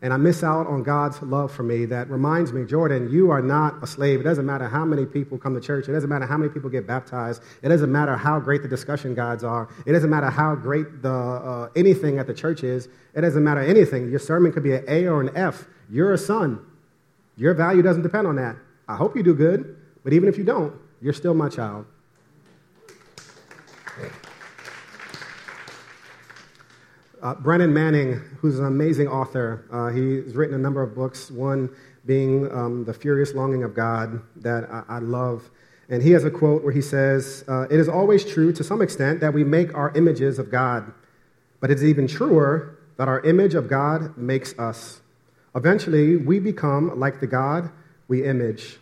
and 0.00 0.12
I 0.12 0.16
miss 0.16 0.44
out 0.44 0.66
on 0.68 0.84
God's 0.84 1.20
love 1.22 1.50
for 1.52 1.64
me 1.64 1.84
that 1.86 2.08
reminds 2.08 2.52
me, 2.52 2.64
Jordan, 2.64 3.10
you 3.10 3.30
are 3.30 3.42
not 3.42 3.82
a 3.82 3.86
slave. 3.86 4.20
It 4.20 4.24
doesn't 4.24 4.46
matter 4.46 4.68
how 4.68 4.84
many 4.84 5.04
people 5.04 5.38
come 5.38 5.54
to 5.54 5.60
church. 5.60 5.88
It 5.88 5.92
doesn't 5.92 6.08
matter 6.08 6.26
how 6.26 6.36
many 6.36 6.52
people 6.52 6.70
get 6.70 6.86
baptized. 6.86 7.42
It 7.62 7.68
doesn't 7.68 7.90
matter 7.90 8.16
how 8.16 8.38
great 8.38 8.62
the 8.62 8.68
discussion 8.68 9.14
guides 9.14 9.42
are. 9.42 9.68
It 9.86 9.92
doesn't 9.92 10.10
matter 10.10 10.30
how 10.30 10.54
great 10.54 11.02
the, 11.02 11.10
uh, 11.10 11.70
anything 11.74 12.18
at 12.18 12.28
the 12.28 12.34
church 12.34 12.62
is. 12.62 12.88
It 13.14 13.22
doesn't 13.22 13.42
matter 13.42 13.60
anything. 13.60 14.08
Your 14.08 14.20
sermon 14.20 14.52
could 14.52 14.62
be 14.62 14.74
an 14.74 14.84
A 14.86 15.08
or 15.08 15.20
an 15.20 15.36
F. 15.36 15.66
You're 15.90 16.12
a 16.12 16.18
son. 16.18 16.64
Your 17.38 17.54
value 17.54 17.82
doesn't 17.82 18.02
depend 18.02 18.26
on 18.26 18.36
that. 18.36 18.56
I 18.88 18.96
hope 18.96 19.16
you 19.16 19.22
do 19.22 19.32
good, 19.32 19.76
but 20.02 20.12
even 20.12 20.28
if 20.28 20.36
you 20.36 20.44
don't, 20.44 20.74
you're 21.00 21.12
still 21.12 21.34
my 21.34 21.48
child. 21.48 21.86
Uh, 27.22 27.34
Brennan 27.34 27.72
Manning, 27.72 28.14
who's 28.40 28.58
an 28.58 28.66
amazing 28.66 29.08
author, 29.08 29.64
uh, 29.72 29.88
he's 29.88 30.34
written 30.34 30.54
a 30.54 30.58
number 30.58 30.82
of 30.82 30.94
books, 30.94 31.30
one 31.30 31.68
being 32.06 32.50
um, 32.52 32.84
The 32.84 32.94
Furious 32.94 33.34
Longing 33.34 33.64
of 33.64 33.74
God, 33.74 34.20
that 34.36 34.70
I, 34.70 34.84
I, 34.88 34.98
love. 35.00 35.50
And 35.88 36.00
he 36.00 36.12
has 36.12 36.24
a 36.24 36.30
quote 36.30 36.62
where 36.62 36.72
he 36.72 36.80
says, 36.80 37.44
uh, 37.48 37.62
It 37.62 37.80
is 37.80 37.88
always 37.88 38.24
true 38.24 38.52
to 38.52 38.62
some 38.62 38.80
extent 38.80 39.20
that 39.20 39.34
we 39.34 39.42
make 39.42 39.74
our 39.74 39.92
images 39.96 40.38
of 40.38 40.50
God, 40.50 40.92
but 41.60 41.72
it's 41.72 41.82
even 41.82 42.06
truer 42.06 42.78
that 42.98 43.08
our 43.08 43.20
image 43.22 43.54
of 43.54 43.68
God 43.68 44.16
makes 44.16 44.56
us. 44.58 45.00
Eventually, 45.54 46.16
we 46.16 46.38
become 46.38 46.98
like 46.98 47.20
the 47.20 47.26
God 47.26 47.70
we 48.06 48.24
image. 48.24 48.78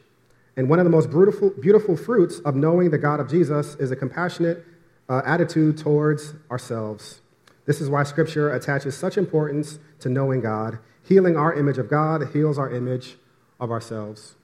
And 0.56 0.68
one 0.68 0.78
of 0.78 0.84
the 0.84 0.90
most 0.90 1.10
beautiful, 1.10 1.50
beautiful 1.50 1.96
fruits 1.96 2.38
of 2.40 2.56
knowing 2.56 2.90
the 2.90 2.98
God 2.98 3.20
of 3.20 3.28
Jesus 3.28 3.74
is 3.76 3.90
a 3.90 3.96
compassionate 3.96 4.64
uh, 5.08 5.22
attitude 5.24 5.78
towards 5.78 6.34
ourselves. 6.50 7.20
This 7.66 7.80
is 7.80 7.90
why 7.90 8.04
Scripture 8.04 8.52
attaches 8.52 8.96
such 8.96 9.18
importance 9.18 9.78
to 10.00 10.08
knowing 10.08 10.40
God. 10.40 10.78
Healing 11.02 11.36
our 11.36 11.52
image 11.52 11.78
of 11.78 11.90
God 11.90 12.30
heals 12.32 12.58
our 12.58 12.70
image 12.70 13.16
of 13.60 13.70
ourselves. 13.70 14.34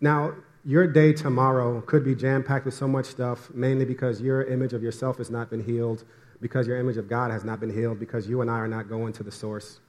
Now, 0.00 0.34
your 0.64 0.86
day 0.86 1.12
tomorrow 1.12 1.82
could 1.82 2.04
be 2.04 2.14
jam 2.14 2.42
packed 2.42 2.64
with 2.64 2.74
so 2.74 2.88
much 2.88 3.06
stuff, 3.06 3.50
mainly 3.52 3.84
because 3.84 4.20
your 4.20 4.42
image 4.44 4.72
of 4.72 4.82
yourself 4.82 5.18
has 5.18 5.30
not 5.30 5.50
been 5.50 5.64
healed, 5.64 6.04
because 6.40 6.66
your 6.66 6.78
image 6.78 6.96
of 6.96 7.08
God 7.08 7.30
has 7.30 7.44
not 7.44 7.60
been 7.60 7.72
healed, 7.72 7.98
because 7.98 8.28
you 8.28 8.40
and 8.40 8.50
I 8.50 8.54
are 8.54 8.68
not 8.68 8.88
going 8.88 9.12
to 9.14 9.22
the 9.22 9.32
source. 9.32 9.80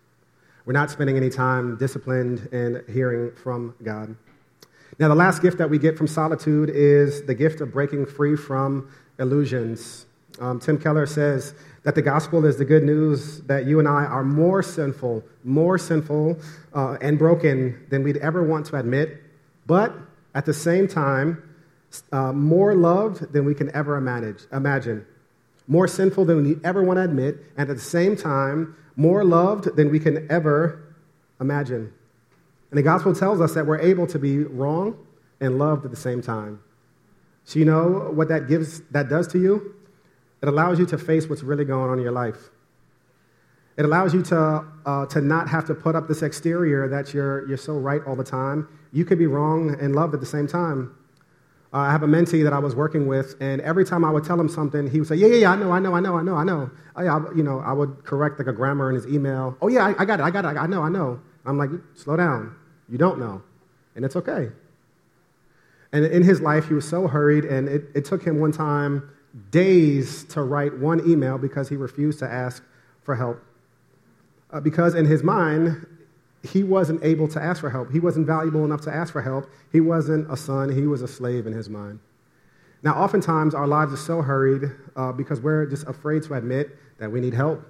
We're 0.66 0.74
not 0.74 0.90
spending 0.90 1.16
any 1.18 1.30
time 1.30 1.78
disciplined 1.78 2.50
and 2.52 2.84
hearing 2.90 3.32
from 3.36 3.76
God. 3.84 4.16
Now, 4.98 5.10
the 5.10 5.16
last 5.16 5.42
gift 5.42 5.58
that 5.58 5.70
we 5.70 5.78
get 5.78 5.98
from 5.98 6.08
solitude 6.08 6.70
is 6.70 7.24
the 7.24 7.36
gift 7.36 7.62
of 7.62 7.72
breaking 7.72 8.06
free 8.06 8.36
from 8.36 8.90
illusions. 9.20 10.06
Um, 10.40 10.60
Tim 10.60 10.78
Keller 10.78 11.06
says 11.06 11.54
that 11.84 11.96
the 11.96 12.02
gospel 12.02 12.46
is 12.46 12.58
the 12.58 12.66
good 12.66 12.84
news 12.84 13.42
that 13.42 13.66
you 13.66 13.80
and 13.80 13.88
I 13.88 14.06
are 14.06 14.24
more 14.24 14.64
sinful, 14.64 15.24
more 15.44 15.78
sinful 15.78 16.40
uh, 16.74 16.98
and 17.02 17.18
broken 17.18 17.86
than 17.90 18.04
we'd 18.04 18.18
ever 18.18 18.44
want 18.44 18.66
to 18.68 18.78
admit, 18.78 19.22
but 19.66 19.94
at 20.34 20.46
the 20.46 20.54
same 20.54 20.88
time, 20.88 21.42
uh, 22.12 22.34
more 22.34 22.76
loved 22.76 23.32
than 23.32 23.46
we 23.46 23.54
can 23.54 23.74
ever 23.76 23.96
imagine. 23.98 25.06
More 25.68 25.88
sinful 25.88 26.26
than 26.26 26.44
we 26.44 26.58
ever 26.64 26.84
want 26.84 26.98
to 26.98 27.04
admit, 27.04 27.38
and 27.58 27.70
at 27.70 27.76
the 27.76 27.82
same 27.82 28.16
time, 28.16 28.76
more 28.96 29.24
loved 29.24 29.76
than 29.76 29.92
we 29.92 30.00
can 30.00 30.30
ever 30.32 30.96
imagine. 31.40 31.92
And 32.72 32.78
the 32.78 32.84
gospel 32.84 33.14
tells 33.14 33.42
us 33.42 33.54
that 33.54 33.66
we're 33.66 33.80
able 33.80 34.08
to 34.08 34.20
be 34.20 34.40
wrong 34.40 34.98
and 35.40 35.58
loved 35.58 35.86
at 35.86 35.92
the 35.92 35.98
same 35.98 36.22
time. 36.22 36.60
So 37.44 37.60
you 37.60 37.66
know 37.66 38.12
what 38.14 38.28
that 38.30 38.48
gives 38.48 38.82
that 38.92 39.10
does 39.10 39.28
to 39.30 39.40
you? 39.40 39.76
It 40.42 40.48
allows 40.48 40.80
you 40.80 40.86
to 40.88 40.98
face 40.98 41.30
what's 41.30 41.44
really 41.44 41.66
going 41.66 41.90
on 41.90 41.98
in 41.98 42.04
your 42.04 42.12
life. 42.12 42.50
It 43.78 43.86
allows 43.86 44.14
you 44.14 44.22
to, 44.24 44.66
uh, 44.86 45.06
to 45.08 45.22
not 45.22 45.50
have 45.50 45.66
to 45.66 45.76
put 45.76 45.96
up 45.96 46.08
this 46.08 46.22
exterior 46.22 46.88
that 46.88 47.14
you're, 47.14 47.48
you're 47.48 47.58
so 47.58 47.74
right 47.74 48.02
all 48.08 48.16
the 48.16 48.24
time. 48.24 48.68
You 48.94 49.04
could 49.04 49.18
be 49.18 49.28
wrong 49.28 49.76
and 49.80 49.96
loved 49.96 50.14
at 50.14 50.22
the 50.22 50.26
same 50.26 50.48
time. 50.48 50.96
Uh, 51.76 51.80
I 51.80 51.92
have 51.92 52.04
a 52.04 52.08
mentee 52.08 52.42
that 52.46 52.54
I 52.54 52.60
was 52.60 52.74
working 52.74 53.06
with, 53.06 53.36
and 53.42 53.60
every 53.60 53.84
time 53.84 54.06
I 54.06 54.10
would 54.10 54.24
tell 54.24 54.40
him 54.40 54.48
something, 54.48 54.90
he 54.90 55.00
would 55.00 55.10
say, 55.10 55.16
Yeah, 55.16 55.28
yeah, 55.28 55.36
yeah, 55.36 55.52
I 55.52 55.58
know, 55.58 55.74
I 55.74 55.80
know, 55.80 55.94
I 55.94 56.00
know, 56.00 56.16
I 56.16 56.22
know, 56.22 56.36
I 56.36 56.44
know. 56.46 56.72
Oh, 56.96 57.04
yeah, 57.04 57.18
I, 57.18 57.36
you 57.36 57.44
know, 57.44 57.60
I 57.60 57.74
would 57.74 58.06
correct 58.06 58.40
like 58.40 58.48
a 58.48 58.54
grammar 58.54 58.90
in 58.90 58.96
his 58.96 59.06
email. 59.08 59.58
Oh, 59.62 59.68
yeah, 59.68 59.88
I, 59.88 60.04
I 60.04 60.06
got 60.06 60.22
it, 60.22 60.24
I 60.24 60.32
got 60.32 60.46
it, 60.46 60.58
I 60.58 60.68
know, 60.68 60.82
I 60.82 60.88
know. 60.88 61.20
I'm 61.46 61.58
like, 61.58 61.72
Slow 61.96 62.16
down. 62.16 62.56
You 62.88 62.98
don't 62.98 63.20
know. 63.20 63.44
And 63.94 64.06
it's 64.06 64.16
okay. 64.16 64.52
And 65.92 66.06
in 66.06 66.24
his 66.24 66.40
life, 66.40 66.70
he 66.70 66.74
was 66.74 66.88
so 66.88 67.10
hurried, 67.10 67.44
and 67.44 67.68
it, 67.68 67.90
it 67.94 68.06
took 68.06 68.24
him 68.24 68.40
one 68.40 68.54
time 68.54 69.10
days 69.52 70.24
to 70.26 70.44
write 70.44 70.78
one 70.80 71.06
email 71.06 71.38
because 71.38 71.68
he 71.68 71.76
refused 71.76 72.20
to 72.20 72.26
ask 72.26 72.64
for 73.04 73.16
help. 73.16 73.44
Uh, 74.50 74.62
because 74.62 74.96
in 74.96 75.06
his 75.06 75.24
mind, 75.24 75.86
he 76.46 76.64
wasn't 76.64 77.04
able 77.04 77.28
to 77.30 77.42
ask 77.42 77.62
for 77.62 77.70
help. 77.70 77.92
He 77.92 78.00
wasn't 78.00 78.28
valuable 78.28 78.64
enough 78.66 78.82
to 78.82 78.94
ask 78.94 79.12
for 79.12 79.22
help. 79.22 79.50
He 79.72 79.82
wasn't 79.82 80.32
a 80.32 80.38
son, 80.38 80.70
he 80.70 80.88
was 80.88 81.02
a 81.02 81.08
slave 81.08 81.48
in 81.48 81.54
his 81.54 81.70
mind. 81.70 82.00
Now, 82.84 82.94
oftentimes, 82.94 83.56
our 83.56 83.68
lives 83.68 83.94
are 83.94 83.98
so 83.98 84.22
hurried 84.22 84.70
uh, 84.96 85.12
because 85.12 85.42
we're 85.42 85.66
just 85.66 85.88
afraid 85.88 86.24
to 86.24 86.36
admit 86.36 86.78
that 87.00 87.12
we 87.12 87.20
need 87.20 87.34
help. 87.34 87.66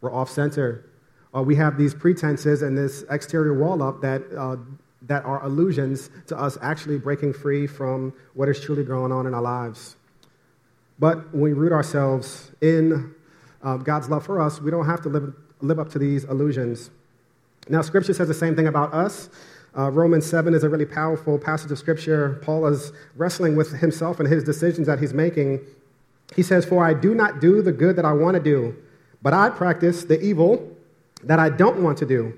We're 0.00 0.14
off 0.14 0.30
center. 0.30 0.88
Uh, 1.34 1.42
we 1.42 1.56
have 1.56 1.76
these 1.76 1.94
pretenses 1.94 2.62
and 2.62 2.78
this 2.78 3.04
exterior 3.10 3.54
wall 3.54 3.82
up 3.82 4.00
that, 4.02 4.22
uh, 4.36 4.56
that 5.02 5.24
are 5.24 5.42
illusions 5.44 6.10
to 6.28 6.38
us 6.38 6.56
actually 6.62 6.98
breaking 6.98 7.32
free 7.32 7.66
from 7.66 8.12
what 8.34 8.48
is 8.48 8.60
truly 8.60 8.84
going 8.84 9.12
on 9.12 9.26
in 9.26 9.34
our 9.34 9.42
lives. 9.42 9.96
But 10.98 11.32
when 11.32 11.42
we 11.42 11.52
root 11.52 11.72
ourselves 11.72 12.52
in 12.60 13.14
uh, 13.62 13.78
God's 13.78 14.08
love 14.08 14.24
for 14.24 14.40
us, 14.40 14.60
we 14.60 14.70
don't 14.70 14.86
have 14.86 15.00
to 15.02 15.08
live, 15.08 15.34
live 15.60 15.78
up 15.78 15.88
to 15.90 15.98
these 15.98 16.24
illusions. 16.24 16.90
Now, 17.70 17.82
Scripture 17.82 18.12
says 18.12 18.26
the 18.26 18.34
same 18.34 18.56
thing 18.56 18.66
about 18.66 18.92
us. 18.92 19.30
Uh, 19.78 19.90
Romans 19.92 20.26
7 20.26 20.54
is 20.54 20.64
a 20.64 20.68
really 20.68 20.84
powerful 20.84 21.38
passage 21.38 21.70
of 21.70 21.78
Scripture. 21.78 22.40
Paul 22.42 22.66
is 22.66 22.92
wrestling 23.16 23.54
with 23.54 23.70
himself 23.78 24.18
and 24.18 24.28
his 24.28 24.42
decisions 24.42 24.88
that 24.88 24.98
he's 24.98 25.14
making. 25.14 25.60
He 26.34 26.42
says, 26.42 26.64
For 26.64 26.84
I 26.84 26.94
do 26.94 27.14
not 27.14 27.40
do 27.40 27.62
the 27.62 27.70
good 27.70 27.94
that 27.94 28.04
I 28.04 28.12
want 28.12 28.34
to 28.34 28.42
do, 28.42 28.76
but 29.22 29.32
I 29.32 29.50
practice 29.50 30.02
the 30.02 30.20
evil 30.20 30.76
that 31.22 31.38
I 31.38 31.48
don't 31.48 31.80
want 31.80 31.96
to 31.98 32.06
do. 32.06 32.36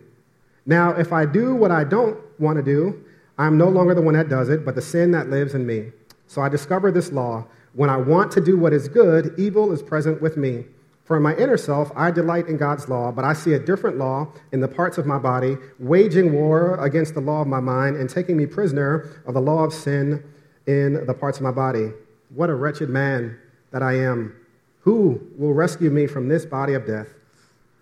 Now, 0.66 0.90
if 0.90 1.14
I 1.14 1.24
do 1.24 1.54
what 1.54 1.70
I 1.70 1.84
don't 1.84 2.18
want 2.38 2.58
to 2.58 2.62
do, 2.62 3.02
I'm 3.38 3.56
no 3.56 3.70
longer 3.70 3.94
the 3.94 4.02
one 4.02 4.14
that 4.14 4.28
does 4.28 4.50
it, 4.50 4.66
but 4.66 4.74
the 4.74 4.82
sin 4.82 5.12
that 5.12 5.30
lives 5.30 5.54
in 5.54 5.66
me. 5.66 5.92
So 6.26 6.42
I 6.42 6.50
discover 6.50 6.92
this 6.92 7.10
law. 7.10 7.46
When 7.72 7.88
I 7.88 7.96
want 7.96 8.30
to 8.32 8.40
do 8.42 8.58
what 8.58 8.74
is 8.74 8.86
good, 8.86 9.34
evil 9.38 9.72
is 9.72 9.82
present 9.82 10.20
with 10.20 10.36
me. 10.36 10.66
For 11.04 11.16
in 11.16 11.22
my 11.22 11.34
inner 11.34 11.56
self, 11.56 11.90
I 11.96 12.10
delight 12.10 12.46
in 12.46 12.56
God's 12.56 12.88
law, 12.88 13.10
but 13.10 13.24
I 13.24 13.32
see 13.32 13.54
a 13.54 13.58
different 13.58 13.98
law 13.98 14.28
in 14.52 14.60
the 14.60 14.68
parts 14.68 14.98
of 14.98 15.06
my 15.06 15.18
body, 15.18 15.56
waging 15.78 16.32
war 16.32 16.76
against 16.84 17.14
the 17.14 17.20
law 17.20 17.42
of 17.42 17.48
my 17.48 17.60
mind 17.60 17.96
and 17.96 18.08
taking 18.08 18.36
me 18.36 18.46
prisoner 18.46 19.22
of 19.26 19.34
the 19.34 19.40
law 19.40 19.64
of 19.64 19.72
sin 19.72 20.22
in 20.66 21.04
the 21.06 21.14
parts 21.14 21.38
of 21.38 21.42
my 21.42 21.50
body. 21.50 21.90
What 22.34 22.50
a 22.50 22.54
wretched 22.54 22.88
man 22.88 23.36
that 23.72 23.82
I 23.82 23.94
am. 23.98 24.34
Who 24.80 25.20
will 25.36 25.52
rescue 25.52 25.90
me 25.90 26.06
from 26.06 26.28
this 26.28 26.46
body 26.46 26.74
of 26.74 26.86
death? 26.86 27.08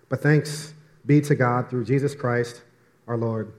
But 0.09 0.21
thanks 0.21 0.73
be 1.05 1.21
to 1.21 1.35
God 1.35 1.69
through 1.69 1.85
Jesus 1.85 2.15
Christ 2.15 2.61
our 3.07 3.17
Lord. 3.17 3.53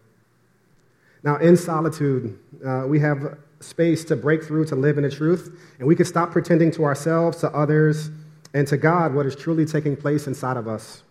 Now, 1.23 1.37
in 1.37 1.57
solitude, 1.57 2.39
uh, 2.67 2.85
we 2.87 2.99
have 3.01 3.39
space 3.61 4.05
to 4.07 4.17
break 4.17 4.43
through 4.43 4.65
to 4.67 4.77
live 4.77 4.99
in 4.99 5.05
the 5.05 5.11
truth, 5.11 5.57
and 5.79 5.87
we 5.87 5.95
can 5.95 6.05
stop 6.05 6.33
pretending 6.33 6.71
to 6.73 6.85
ourselves, 6.85 7.39
to 7.39 7.51
others, 7.51 8.11
and 8.55 8.67
to 8.69 8.77
God 8.77 9.15
what 9.15 9.27
is 9.27 9.35
truly 9.35 9.65
taking 9.65 9.97
place 9.97 10.27
inside 10.27 10.57
of 10.57 10.69
us. 10.69 11.03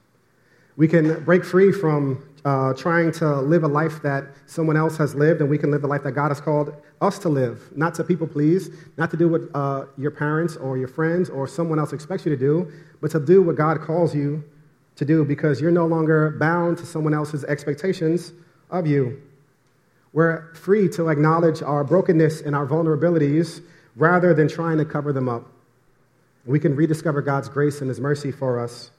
We 0.78 0.88
can 0.88 1.24
break 1.24 1.44
free 1.44 1.72
from 1.72 2.24
uh, 2.46 2.74
trying 2.74 3.12
to 3.12 3.42
live 3.42 3.64
a 3.64 3.68
life 3.68 4.02
that 4.02 4.26
someone 4.46 4.78
else 4.78 4.98
has 4.98 5.14
lived, 5.14 5.42
and 5.42 5.50
we 5.50 5.58
can 5.58 5.70
live 5.70 5.82
the 5.82 5.88
life 5.88 6.04
that 6.04 6.14
God 6.14 6.30
has 6.30 6.42
called 6.42 6.74
us 7.02 7.20
to 7.20 7.30
live. 7.30 7.76
Not 7.76 7.94
to 7.96 8.04
people 8.04 8.28
please, 8.28 8.70
not 8.98 9.12
to 9.12 9.18
do 9.18 9.28
what 9.28 9.42
uh, 9.54 9.86
your 9.98 10.12
parents 10.12 10.56
or 10.56 10.78
your 10.78 10.88
friends 10.88 11.30
or 11.30 11.48
someone 11.48 11.78
else 11.78 11.94
expects 11.94 12.26
you 12.26 12.32
to 12.32 12.38
do, 12.38 12.72
but 13.00 13.12
to 13.12 13.20
do 13.20 13.42
what 13.42 13.58
God 13.58 13.82
calls 13.82 14.16
you 14.16 14.44
to 14.96 15.06
do 15.06 15.26
because 15.26 15.62
you're 15.62 15.72
no 15.72 15.86
longer 15.86 16.32
bound 16.32 16.78
to 16.78 16.86
someone 16.86 17.14
else's 17.14 17.44
expectations 17.46 18.34
of 18.70 18.88
you. 18.88 19.22
We're 20.14 20.54
free 20.54 20.90
to 20.90 21.10
acknowledge 21.10 21.62
our 21.62 21.84
brokenness 21.84 22.42
and 22.42 22.56
our 22.56 22.68
vulnerabilities 22.68 23.64
rather 23.96 24.34
than 24.34 24.48
trying 24.48 24.78
to 24.78 24.86
cover 24.86 25.14
them 25.14 25.30
up. 25.30 25.48
We 26.46 26.60
can 26.60 26.76
rediscover 26.76 27.22
God's 27.22 27.50
grace 27.50 27.82
and 27.82 27.90
His 27.90 28.00
mercy 28.00 28.32
for 28.32 28.60
us. 28.60 28.92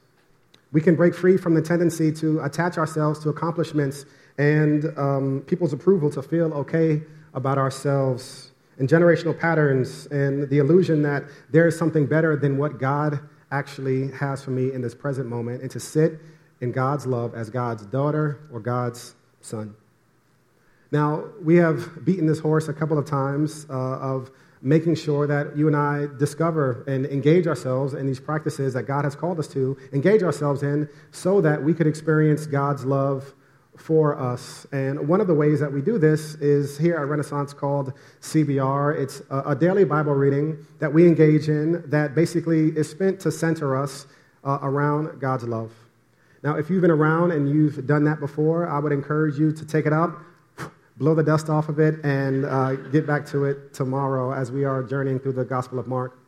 We 0.71 0.81
can 0.81 0.95
break 0.95 1.13
free 1.13 1.37
from 1.37 1.53
the 1.53 1.61
tendency 1.61 2.11
to 2.13 2.39
attach 2.41 2.77
ourselves 2.77 3.19
to 3.19 3.29
accomplishments 3.29 4.05
and 4.37 4.85
um, 4.97 5.43
people's 5.45 5.73
approval 5.73 6.09
to 6.11 6.21
feel 6.21 6.53
okay 6.53 7.01
about 7.33 7.57
ourselves 7.57 8.51
and 8.79 8.89
generational 8.89 9.37
patterns 9.37 10.07
and 10.07 10.49
the 10.49 10.57
illusion 10.57 11.03
that 11.03 11.23
there 11.51 11.67
is 11.67 11.77
something 11.77 12.05
better 12.05 12.35
than 12.35 12.57
what 12.57 12.79
God 12.79 13.19
actually 13.51 14.09
has 14.11 14.43
for 14.43 14.51
me 14.51 14.73
in 14.73 14.81
this 14.81 14.95
present 14.95 15.29
moment 15.29 15.61
and 15.61 15.69
to 15.71 15.79
sit 15.79 16.19
in 16.61 16.71
God's 16.71 17.05
love 17.05 17.35
as 17.35 17.49
God's 17.49 17.85
daughter 17.85 18.39
or 18.51 18.59
God's 18.59 19.15
son. 19.41 19.75
Now, 20.91 21.25
we 21.41 21.57
have 21.57 22.03
beaten 22.05 22.25
this 22.25 22.39
horse 22.39 22.67
a 22.67 22.73
couple 22.73 22.97
of 22.97 23.05
times 23.05 23.67
uh, 23.69 23.73
of 23.73 24.31
making 24.63 24.95
sure 24.95 25.27
that 25.27 25.57
you 25.57 25.67
and 25.67 25.75
I 25.75 26.07
discover 26.17 26.83
and 26.87 27.05
engage 27.05 27.47
ourselves 27.47 27.93
in 27.93 28.07
these 28.07 28.19
practices 28.19 28.73
that 28.73 28.83
God 28.83 29.03
has 29.03 29.13
called 29.13 29.37
us 29.37 29.47
to, 29.49 29.77
engage 29.91 30.23
ourselves 30.23 30.63
in, 30.63 30.87
so 31.11 31.41
that 31.41 31.61
we 31.61 31.73
could 31.73 31.85
experience 31.85 32.47
God's 32.47 32.85
love 32.85 33.33
for 33.77 34.17
us. 34.17 34.65
And 34.71 35.07
one 35.07 35.19
of 35.19 35.27
the 35.27 35.33
ways 35.33 35.59
that 35.59 35.71
we 35.71 35.81
do 35.81 35.97
this 35.97 36.35
is 36.35 36.77
here 36.77 36.95
at 36.95 37.07
Renaissance 37.07 37.53
called 37.53 37.91
CBR. 38.21 38.97
It's 38.99 39.21
a, 39.29 39.55
daily 39.55 39.83
Bible 39.83 40.13
reading 40.13 40.65
that 40.79 40.93
we 40.93 41.07
engage 41.07 41.49
in 41.49 41.83
that 41.89 42.15
basically 42.15 42.69
is 42.69 42.89
spent 42.89 43.19
to 43.21 43.31
center 43.31 43.75
us 43.75 44.07
uh, 44.45 44.59
around 44.61 45.19
God's 45.19 45.43
love. 45.43 45.73
Now, 46.41 46.57
if 46.57 46.69
you've 46.69 46.81
been 46.81 46.91
around 46.91 47.31
and 47.31 47.49
you've 47.49 47.85
done 47.87 48.03
that 48.05 48.19
before, 48.19 48.69
I 48.69 48.79
would 48.79 48.91
encourage 48.91 49.37
you 49.37 49.51
to 49.51 49.65
take 49.65 49.85
it 49.85 49.93
up 49.93 50.19
blow 50.97 51.15
the 51.15 51.23
dust 51.23 51.49
off 51.49 51.69
of 51.69 51.79
it 51.79 52.03
and 52.03 52.45
uh, 52.45 52.75
get 52.75 53.07
back 53.07 53.25
to 53.27 53.45
it 53.45 53.73
tomorrow 53.73 54.33
as 54.33 54.51
we 54.51 54.63
are 54.63 54.83
journeying 54.83 55.19
through 55.19 55.33
the 55.33 55.45
Gospel 55.45 55.79
of 55.79 55.87
Mark. 55.87 56.19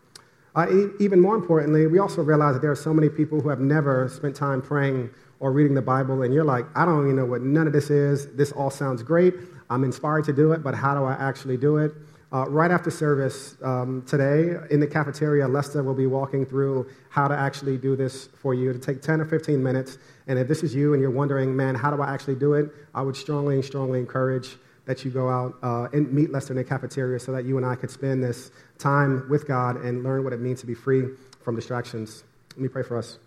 Uh, 0.55 0.67
e- 0.71 0.89
even 0.99 1.19
more 1.19 1.35
importantly, 1.35 1.85
we 1.87 1.99
also 1.99 2.21
realize 2.21 2.53
that 2.55 2.61
there 2.61 2.71
are 2.71 2.75
so 2.75 2.93
many 2.93 3.09
people 3.09 3.41
who 3.41 3.49
have 3.49 3.59
never 3.59 4.07
spent 4.09 4.35
time 4.35 4.61
praying 4.61 5.09
or 5.39 5.51
reading 5.51 5.75
the 5.75 5.81
Bible, 5.81 6.23
and 6.23 6.33
you're 6.33 6.45
like, 6.45 6.65
I 6.75 6.85
don't 6.85 7.03
even 7.03 7.17
know 7.17 7.25
what 7.25 7.41
none 7.41 7.67
of 7.67 7.73
this 7.73 7.89
is. 7.89 8.27
This 8.35 8.51
all 8.53 8.69
sounds 8.69 9.03
great. 9.03 9.33
I'm 9.69 9.83
inspired 9.83 10.23
to 10.25 10.33
do 10.33 10.53
it, 10.53 10.63
but 10.63 10.73
how 10.73 10.95
do 10.95 11.03
I 11.03 11.13
actually 11.13 11.57
do 11.57 11.77
it? 11.77 11.91
Uh, 12.35 12.45
right 12.49 12.69
after 12.69 12.91
service 12.91 13.55
um, 13.63 14.03
today 14.05 14.57
in 14.69 14.81
the 14.81 14.87
cafeteria, 14.87 15.47
Lester 15.47 15.81
will 15.81 15.93
be 15.93 16.05
walking 16.05 16.45
through 16.45 16.85
how 17.07 17.29
to 17.29 17.33
actually 17.33 17.77
do 17.77 17.95
this 17.95 18.27
for 18.41 18.53
you. 18.53 18.73
To 18.73 18.79
take 18.79 19.01
10 19.01 19.21
or 19.21 19.25
15 19.25 19.63
minutes. 19.63 19.97
And 20.27 20.37
if 20.37 20.45
this 20.45 20.61
is 20.61 20.75
you 20.75 20.91
and 20.91 21.01
you're 21.01 21.11
wondering, 21.11 21.55
man, 21.55 21.75
how 21.75 21.95
do 21.95 22.01
I 22.01 22.13
actually 22.13 22.35
do 22.35 22.55
it? 22.55 22.71
I 22.93 23.03
would 23.03 23.15
strongly, 23.15 23.61
strongly 23.61 23.99
encourage 23.99 24.57
that 24.83 25.05
you 25.05 25.11
go 25.11 25.29
out 25.29 25.55
uh, 25.63 25.87
and 25.93 26.11
meet 26.11 26.29
Lester 26.29 26.51
in 26.51 26.57
the 26.57 26.65
cafeteria 26.65 27.21
so 27.21 27.31
that 27.31 27.45
you 27.45 27.55
and 27.55 27.65
I 27.65 27.75
could 27.75 27.89
spend 27.89 28.21
this 28.21 28.51
time 28.79 29.29
with 29.29 29.47
God 29.47 29.77
and 29.77 30.03
learn 30.03 30.25
what 30.25 30.33
it 30.33 30.41
means 30.41 30.59
to 30.59 30.65
be 30.65 30.75
free 30.75 31.05
from 31.41 31.55
distractions. 31.55 32.25
Let 32.55 32.59
me 32.63 32.67
pray 32.67 32.83
for 32.83 32.97
us. 32.97 33.17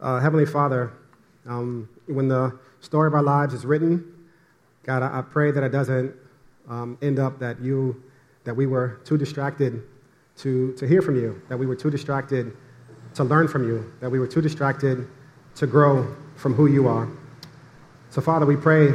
Uh, 0.00 0.20
Heavenly 0.20 0.46
Father, 0.46 0.90
um, 1.44 1.86
when 2.06 2.28
the 2.28 2.58
story 2.80 3.08
of 3.08 3.12
our 3.12 3.22
lives 3.22 3.52
is 3.52 3.66
written, 3.66 4.10
God, 4.84 5.02
I, 5.02 5.18
I 5.18 5.20
pray 5.20 5.50
that 5.50 5.62
it 5.62 5.70
doesn't 5.70 6.14
um, 6.68 6.98
end 7.02 7.18
up 7.18 7.38
that 7.38 7.60
you, 7.60 8.02
that 8.44 8.54
we 8.54 8.66
were 8.66 9.00
too 9.04 9.16
distracted 9.16 9.82
to, 10.38 10.72
to 10.74 10.86
hear 10.86 11.02
from 11.02 11.16
you, 11.16 11.40
that 11.48 11.56
we 11.56 11.66
were 11.66 11.76
too 11.76 11.90
distracted 11.90 12.56
to 13.14 13.24
learn 13.24 13.48
from 13.48 13.66
you, 13.66 13.92
that 14.00 14.10
we 14.10 14.18
were 14.18 14.26
too 14.26 14.40
distracted 14.40 15.08
to 15.54 15.66
grow 15.66 16.14
from 16.36 16.54
who 16.54 16.66
you 16.66 16.86
are. 16.86 17.08
So, 18.10 18.20
Father, 18.20 18.46
we 18.46 18.56
pray 18.56 18.92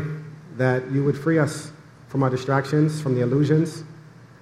that 0.57 0.89
you 0.91 1.03
would 1.03 1.17
free 1.17 1.39
us 1.39 1.71
from 2.07 2.23
our 2.23 2.29
distractions, 2.29 3.01
from 3.01 3.15
the 3.15 3.21
illusions, 3.21 3.83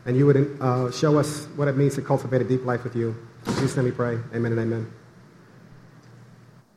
and 0.05 0.17
you 0.17 0.25
would 0.25 0.57
uh, 0.59 0.91
show 0.91 1.17
us 1.17 1.45
what 1.55 1.67
it 1.67 1.77
means 1.77 1.95
to 1.95 2.01
cultivate 2.01 2.41
a 2.41 2.45
deep 2.45 2.65
life 2.65 2.83
with 2.83 2.95
you. 2.95 3.15
Jesus' 3.45 3.75
name 3.75 3.85
we 3.85 3.91
pray. 3.91 4.17
Amen 4.33 4.51
and 4.51 4.59
amen. 4.59 4.98